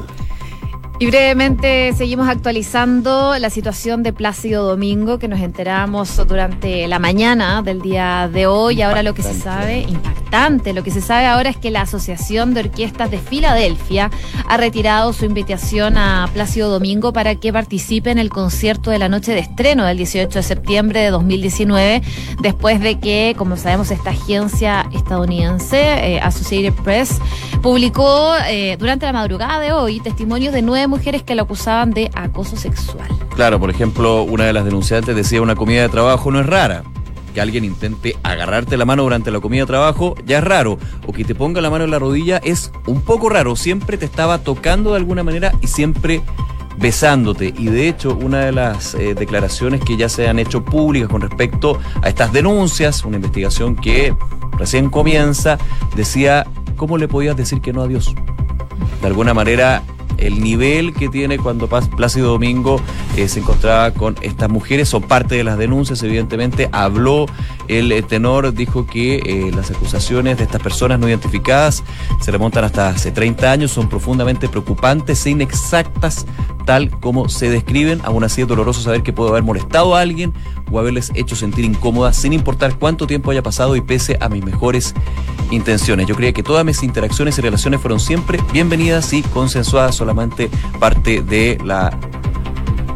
Y 1.01 1.07
brevemente 1.07 1.93
seguimos 1.93 2.27
actualizando 2.27 3.39
la 3.39 3.49
situación 3.49 4.03
de 4.03 4.11
Plácido 4.11 4.67
Domingo 4.67 5.17
que 5.17 5.29
nos 5.29 5.39
enteramos 5.39 6.17
durante 6.27 6.89
la 6.89 6.99
mañana 6.99 7.61
del 7.61 7.81
día 7.81 8.29
de 8.31 8.47
hoy. 8.47 8.81
Ahora 8.81 9.01
lo 9.01 9.13
que 9.13 9.23
se 9.23 9.33
sabe, 9.33 9.79
impactante, 9.83 10.73
lo 10.73 10.83
que 10.83 10.91
se 10.91 10.99
sabe 10.99 11.25
ahora 11.25 11.51
es 11.51 11.55
que 11.55 11.71
la 11.71 11.83
Asociación 11.83 12.53
de 12.53 12.59
Orquestas 12.59 13.09
de 13.11 13.17
Filadelfia 13.17 14.11
ha 14.45 14.57
retirado 14.57 15.13
su 15.13 15.23
invitación 15.23 15.97
a 15.97 16.29
Plácido 16.33 16.69
Domingo 16.69 17.13
para 17.13 17.35
que 17.35 17.53
participe 17.53 18.11
en 18.11 18.17
el 18.17 18.29
concierto 18.29 18.91
de 18.91 18.99
la 18.99 19.07
noche 19.07 19.31
de 19.31 19.39
estreno 19.39 19.85
del 19.85 19.95
18 19.95 20.37
de 20.37 20.43
septiembre 20.43 20.99
de 20.99 21.11
2019, 21.11 22.01
después 22.41 22.81
de 22.81 22.99
que, 22.99 23.35
como 23.37 23.55
sabemos, 23.55 23.89
esta 23.91 24.09
agencia 24.09 24.85
estadounidense, 24.91 25.79
eh, 25.79 26.19
Associated 26.19 26.73
Press, 26.83 27.21
publicó 27.61 28.33
eh, 28.47 28.77
durante 28.77 29.05
la 29.05 29.13
madrugada 29.13 29.59
de 29.59 29.71
hoy 29.71 29.99
testimonios 29.99 30.53
de 30.53 30.61
nueve 30.61 30.87
mujeres 30.87 31.23
que 31.23 31.35
lo 31.35 31.43
acusaban 31.43 31.91
de 31.91 32.09
acoso 32.15 32.55
sexual. 32.55 33.07
Claro, 33.35 33.59
por 33.59 33.69
ejemplo, 33.69 34.23
una 34.23 34.45
de 34.45 34.53
las 34.53 34.65
denunciantes 34.65 35.15
decía 35.15 35.41
una 35.41 35.55
comida 35.55 35.81
de 35.81 35.89
trabajo 35.89 36.31
no 36.31 36.39
es 36.39 36.45
rara. 36.45 36.83
Que 37.33 37.41
alguien 37.41 37.63
intente 37.63 38.17
agarrarte 38.23 38.75
la 38.75 38.85
mano 38.85 39.03
durante 39.03 39.29
la 39.29 39.39
comida 39.39 39.61
de 39.61 39.67
trabajo 39.67 40.15
ya 40.25 40.39
es 40.39 40.43
raro. 40.43 40.79
O 41.05 41.13
que 41.13 41.23
te 41.23 41.35
ponga 41.35 41.61
la 41.61 41.69
mano 41.69 41.83
en 41.83 41.91
la 41.91 41.99
rodilla 41.99 42.37
es 42.37 42.71
un 42.87 43.01
poco 43.01 43.29
raro. 43.29 43.55
Siempre 43.55 43.97
te 43.97 44.05
estaba 44.05 44.39
tocando 44.39 44.91
de 44.91 44.97
alguna 44.97 45.23
manera 45.23 45.51
y 45.61 45.67
siempre 45.67 46.23
besándote. 46.77 47.53
Y 47.55 47.65
de 47.65 47.87
hecho, 47.87 48.15
una 48.15 48.39
de 48.39 48.51
las 48.51 48.95
eh, 48.95 49.13
declaraciones 49.13 49.81
que 49.81 49.97
ya 49.97 50.09
se 50.09 50.27
han 50.27 50.39
hecho 50.39 50.63
públicas 50.63 51.09
con 51.09 51.21
respecto 51.21 51.79
a 52.01 52.09
estas 52.09 52.33
denuncias, 52.33 53.05
una 53.05 53.17
investigación 53.17 53.75
que 53.75 54.15
recién 54.57 54.89
comienza, 54.89 55.57
decía, 55.95 56.47
¿cómo 56.79 56.97
le 56.97 57.09
podías 57.09 57.35
decir 57.35 57.59
que 57.59 57.73
no 57.73 57.81
a 57.81 57.87
Dios? 57.87 58.15
De 59.01 59.07
alguna 59.07 59.33
manera 59.33 59.83
el 60.21 60.41
nivel 60.41 60.93
que 60.93 61.09
tiene 61.09 61.37
cuando 61.37 61.67
Plácido 61.67 62.29
Domingo 62.29 62.81
eh, 63.15 63.27
se 63.27 63.39
encontraba 63.39 63.91
con 63.91 64.15
estas 64.21 64.49
mujeres, 64.49 64.89
son 64.89 65.03
parte 65.03 65.35
de 65.35 65.43
las 65.43 65.57
denuncias, 65.57 66.01
evidentemente. 66.03 66.69
Habló 66.71 67.25
el 67.67 67.91
eh, 67.91 68.01
tenor, 68.01 68.53
dijo 68.53 68.85
que 68.85 69.17
eh, 69.17 69.51
las 69.55 69.71
acusaciones 69.71 70.37
de 70.37 70.43
estas 70.43 70.61
personas 70.61 70.99
no 70.99 71.07
identificadas 71.07 71.83
se 72.19 72.31
remontan 72.31 72.63
hasta 72.63 72.89
hace 72.89 73.11
30 73.11 73.51
años, 73.51 73.71
son 73.71 73.89
profundamente 73.89 74.49
preocupantes 74.49 75.25
e 75.25 75.31
inexactas 75.31 76.25
tal 76.69 76.91
como 76.99 77.29
se 77.29 77.49
describen. 77.49 77.99
Aún 78.03 78.23
así 78.23 78.41
es 78.41 78.47
doloroso 78.47 78.81
saber 78.81 79.01
que 79.01 79.11
puedo 79.11 79.29
haber 79.29 79.41
molestado 79.41 79.95
a 79.95 80.01
alguien 80.01 80.33
o 80.71 80.77
haberles 80.77 81.11
hecho 81.15 81.35
sentir 81.35 81.65
incómodas 81.65 82.15
sin 82.15 82.31
importar 82.31 82.75
cuánto 82.75 83.07
tiempo 83.07 83.31
haya 83.31 83.41
pasado 83.41 83.75
y 83.75 83.81
pese 83.81 84.17
a 84.21 84.29
mis 84.29 84.45
mejores 84.45 84.93
intenciones. 85.51 86.07
Yo 86.07 86.15
creía 86.15 86.31
que 86.31 86.43
todas 86.43 86.63
mis 86.63 86.83
interacciones 86.83 87.37
y 87.37 87.41
relaciones 87.41 87.81
fueron 87.81 87.99
siempre 87.99 88.39
bienvenidas 88.53 89.13
y 89.13 89.23
consensuadas, 89.23 89.95
parte 90.79 91.21
de 91.21 91.57
la 91.63 91.97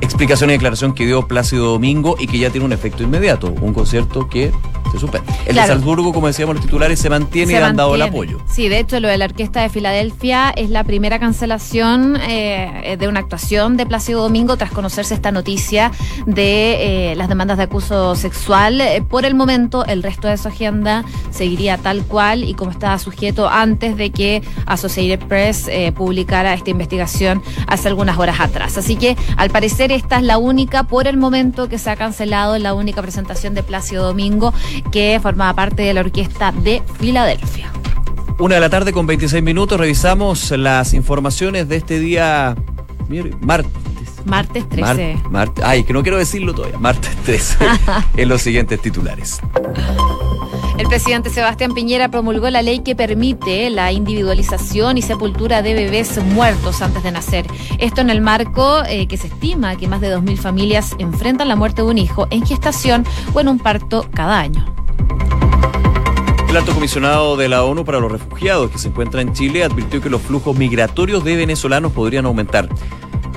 explicación 0.01 0.49
y 0.49 0.53
declaración 0.53 0.93
que 0.93 1.05
dio 1.05 1.27
Plácido 1.27 1.71
Domingo 1.71 2.15
y 2.19 2.27
que 2.27 2.37
ya 2.37 2.49
tiene 2.49 2.65
un 2.65 2.73
efecto 2.73 3.03
inmediato. 3.03 3.53
Un 3.61 3.73
concierto 3.73 4.27
que 4.27 4.51
se 4.99 5.49
El 5.49 5.55
de 5.55 5.67
Salzburgo, 5.67 6.13
como 6.13 6.27
decíamos 6.27 6.55
los 6.55 6.63
titulares, 6.63 6.99
se 6.99 7.09
mantiene 7.09 7.53
y 7.53 7.55
han 7.55 7.75
dado 7.75 7.95
el 7.95 8.01
apoyo. 8.01 8.39
Sí, 8.47 8.69
de 8.69 8.79
hecho, 8.79 8.99
lo 8.99 9.07
de 9.07 9.17
la 9.17 9.25
Orquesta 9.25 9.61
de 9.61 9.69
Filadelfia 9.69 10.51
es 10.55 10.69
la 10.69 10.83
primera 10.83 11.19
cancelación 11.19 12.17
eh, 12.21 12.95
de 12.99 13.07
una 13.07 13.19
actuación 13.19 13.77
de 13.77 13.85
Plácido 13.85 14.21
Domingo 14.21 14.57
tras 14.57 14.71
conocerse 14.71 15.13
esta 15.13 15.31
noticia 15.31 15.91
de 16.25 17.11
eh, 17.11 17.15
las 17.15 17.27
demandas 17.27 17.57
de 17.57 17.63
acuso 17.63 18.15
sexual. 18.15 18.81
Eh, 18.81 19.01
por 19.01 19.25
el 19.25 19.35
momento, 19.35 19.85
el 19.85 20.03
resto 20.03 20.27
de 20.27 20.37
su 20.37 20.47
agenda 20.47 21.03
seguiría 21.31 21.77
tal 21.77 22.03
cual 22.03 22.43
y 22.43 22.53
como 22.53 22.71
estaba 22.71 22.97
sujeto 22.99 23.49
antes 23.49 23.97
de 23.97 24.11
que 24.11 24.43
Associated 24.65 25.27
Press 25.27 25.69
publicara 25.95 26.53
esta 26.53 26.69
investigación 26.69 27.41
hace 27.67 27.87
algunas 27.87 28.17
horas 28.17 28.39
atrás. 28.39 28.77
Así 28.77 28.95
que, 28.95 29.17
al 29.37 29.49
parecer, 29.49 29.91
esta 29.91 30.17
es 30.17 30.23
la 30.23 30.37
única, 30.37 30.83
por 30.83 31.07
el 31.07 31.17
momento, 31.17 31.67
que 31.67 31.77
se 31.77 31.89
ha 31.89 31.95
cancelado, 31.95 32.57
la 32.57 32.73
única 32.73 33.01
presentación 33.01 33.53
de 33.53 33.63
Plácido 33.63 34.05
Domingo 34.05 34.53
que 34.91 35.19
formaba 35.21 35.53
parte 35.53 35.83
de 35.83 35.93
la 35.93 36.01
orquesta 36.01 36.51
de 36.51 36.81
Filadelfia. 36.99 37.71
Una 38.39 38.55
de 38.55 38.61
la 38.61 38.69
tarde 38.69 38.93
con 38.93 39.05
26 39.05 39.43
minutos, 39.43 39.79
revisamos 39.79 40.51
las 40.51 40.93
informaciones 40.93 41.69
de 41.69 41.77
este 41.77 41.99
día 41.99 42.55
martes. 43.41 43.71
Martes 44.25 44.67
13. 44.69 45.17
ay, 45.63 45.83
que 45.83 45.93
no 45.93 46.01
quiero 46.01 46.17
decirlo 46.17 46.53
todavía. 46.53 46.77
Martes 46.77 47.15
13. 47.25 47.57
en 48.17 48.29
los 48.29 48.41
siguientes 48.41 48.81
titulares. 48.81 49.39
El 50.77 50.87
presidente 50.87 51.29
Sebastián 51.29 51.73
Piñera 51.73 52.09
promulgó 52.09 52.49
la 52.49 52.63
ley 52.63 52.79
que 52.79 52.95
permite 52.95 53.69
la 53.69 53.91
individualización 53.91 54.97
y 54.97 55.03
sepultura 55.03 55.61
de 55.61 55.75
bebés 55.75 56.17
muertos 56.23 56.81
antes 56.81 57.03
de 57.03 57.11
nacer. 57.11 57.45
Esto 57.77 58.01
en 58.01 58.09
el 58.09 58.21
marco 58.21 58.83
eh, 58.87 59.07
que 59.07 59.17
se 59.17 59.27
estima 59.27 59.75
que 59.75 59.87
más 59.87 60.01
de 60.01 60.15
2.000 60.15 60.37
familias 60.37 60.95
enfrentan 60.97 61.47
la 61.47 61.55
muerte 61.55 61.83
de 61.83 61.89
un 61.89 61.97
hijo 61.99 62.27
en 62.31 62.45
gestación 62.45 63.05
o 63.33 63.39
en 63.39 63.49
un 63.49 63.59
parto 63.59 64.07
cada 64.13 64.39
año. 64.39 64.65
El 66.49 66.57
alto 66.57 66.73
comisionado 66.73 67.35
de 67.35 67.49
la 67.49 67.63
ONU 67.63 67.83
para 67.83 67.99
los 67.99 68.11
refugiados 68.11 68.69
que 68.69 68.77
se 68.77 68.87
encuentra 68.87 69.21
en 69.21 69.33
Chile 69.33 69.63
advirtió 69.63 70.01
que 70.01 70.09
los 70.09 70.21
flujos 70.21 70.55
migratorios 70.55 71.23
de 71.23 71.35
venezolanos 71.35 71.91
podrían 71.91 72.25
aumentar. 72.25 72.69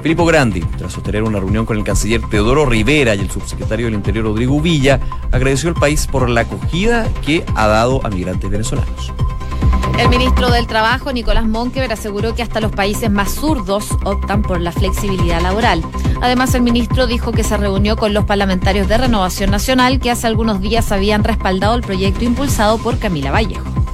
Filippo 0.07 0.25
Grandi, 0.25 0.61
tras 0.61 0.93
sostener 0.93 1.25
una 1.25 1.41
reunión 1.41 1.67
con 1.67 1.77
el 1.77 1.83
canciller 1.83 2.21
Teodoro 2.31 2.65
Rivera 2.65 3.17
y 3.17 3.19
el 3.19 3.29
subsecretario 3.29 3.87
del 3.87 3.97
Interior 3.97 4.27
Rodrigo 4.27 4.61
Villa, 4.61 5.01
agradeció 5.33 5.69
al 5.69 5.75
país 5.75 6.07
por 6.07 6.31
la 6.31 6.43
acogida 6.43 7.09
que 7.25 7.45
ha 7.57 7.67
dado 7.67 8.01
a 8.07 8.09
migrantes 8.09 8.49
venezolanos. 8.49 9.13
El 9.99 10.09
ministro 10.09 10.53
del 10.53 10.69
Trabajo, 10.69 11.13
Nicolás 11.13 11.49
Monkever, 11.49 11.93
aseguró 11.93 12.37
que 12.37 12.45
hasta 12.45 12.61
los 12.61 12.71
países 12.71 13.11
más 13.11 13.35
zurdos 13.35 13.89
optan 14.05 14.43
por 14.43 14.61
la 14.61 14.71
flexibilidad 14.71 15.43
laboral. 15.43 15.83
Además, 16.23 16.55
el 16.55 16.63
ministro 16.63 17.09
dijo 17.09 17.33
que 17.33 17.43
se 17.43 17.57
reunió 17.57 17.97
con 17.97 18.15
los 18.15 18.27
parlamentarios 18.27 18.87
de 18.87 18.99
Renovación 18.99 19.51
Nacional 19.51 19.99
que 19.99 20.13
hace 20.13 20.29
algunos 20.29 20.61
días 20.61 20.93
habían 20.93 21.25
respaldado 21.25 21.75
el 21.75 21.83
proyecto 21.83 22.25
impulsado 22.25 22.79
por 22.79 23.01
Camila 23.01 23.33
Vallejo. 23.33 23.86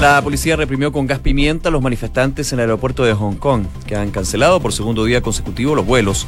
La 0.00 0.20
policía 0.20 0.56
reprimió 0.56 0.92
con 0.92 1.06
gas 1.06 1.20
pimienta 1.20 1.70
a 1.70 1.72
los 1.72 1.80
manifestantes 1.80 2.52
en 2.52 2.58
el 2.58 2.64
aeropuerto 2.64 3.04
de 3.04 3.14
Hong 3.14 3.36
Kong, 3.36 3.64
que 3.86 3.96
han 3.96 4.10
cancelado 4.10 4.60
por 4.60 4.74
segundo 4.74 5.04
día 5.04 5.22
consecutivo 5.22 5.74
los 5.74 5.86
vuelos. 5.86 6.26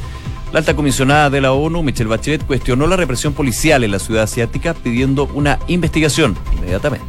La 0.53 0.61
alta 0.61 0.75
comisionada 0.75 1.29
de 1.29 1.43
la 1.43 1.53
ONU, 1.53 1.83
Michelle 1.83 2.09
Bachelet, 2.09 2.47
cuestionó 2.47 2.87
la 2.87 2.97
represión 2.97 3.35
policial 3.35 3.85
en 3.85 3.91
la 3.91 3.99
ciudad 3.99 4.23
asiática 4.23 4.73
pidiendo 4.73 5.29
una 5.35 5.59
investigación 5.69 6.35
inmediatamente. 6.57 7.05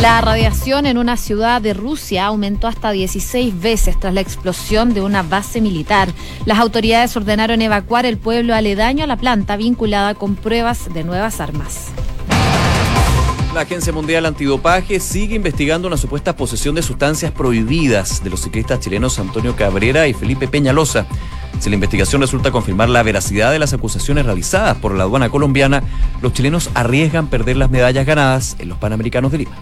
La 0.00 0.20
radiación 0.20 0.86
en 0.86 0.96
una 0.96 1.16
ciudad 1.16 1.60
de 1.60 1.74
Rusia 1.74 2.26
aumentó 2.26 2.68
hasta 2.68 2.92
16 2.92 3.60
veces 3.60 3.98
tras 3.98 4.14
la 4.14 4.20
explosión 4.20 4.94
de 4.94 5.00
una 5.00 5.24
base 5.24 5.60
militar. 5.60 6.08
Las 6.44 6.60
autoridades 6.60 7.16
ordenaron 7.16 7.62
evacuar 7.62 8.06
el 8.06 8.16
pueblo 8.16 8.54
aledaño 8.54 9.02
a 9.02 9.08
la 9.08 9.16
planta 9.16 9.56
vinculada 9.56 10.14
con 10.14 10.36
pruebas 10.36 10.92
de 10.94 11.02
nuevas 11.02 11.40
armas. 11.40 11.90
La 13.56 13.62
Agencia 13.62 13.90
Mundial 13.90 14.26
Antidopaje 14.26 15.00
sigue 15.00 15.34
investigando 15.34 15.88
una 15.88 15.96
supuesta 15.96 16.36
posesión 16.36 16.74
de 16.74 16.82
sustancias 16.82 17.32
prohibidas 17.32 18.22
de 18.22 18.28
los 18.28 18.42
ciclistas 18.42 18.80
chilenos 18.80 19.18
Antonio 19.18 19.56
Cabrera 19.56 20.06
y 20.08 20.12
Felipe 20.12 20.46
Peñalosa. 20.46 21.06
Si 21.58 21.70
la 21.70 21.76
investigación 21.76 22.20
resulta 22.20 22.50
confirmar 22.50 22.90
la 22.90 23.02
veracidad 23.02 23.52
de 23.52 23.58
las 23.58 23.72
acusaciones 23.72 24.26
realizadas 24.26 24.76
por 24.76 24.94
la 24.94 25.04
aduana 25.04 25.30
colombiana, 25.30 25.82
los 26.20 26.34
chilenos 26.34 26.68
arriesgan 26.74 27.28
perder 27.28 27.56
las 27.56 27.70
medallas 27.70 28.04
ganadas 28.04 28.56
en 28.58 28.68
los 28.68 28.76
Panamericanos 28.76 29.32
de 29.32 29.38
Lima. 29.38 29.56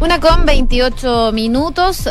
Una 0.00 0.18
con 0.18 0.44
28 0.44 1.30
minutos. 1.32 2.08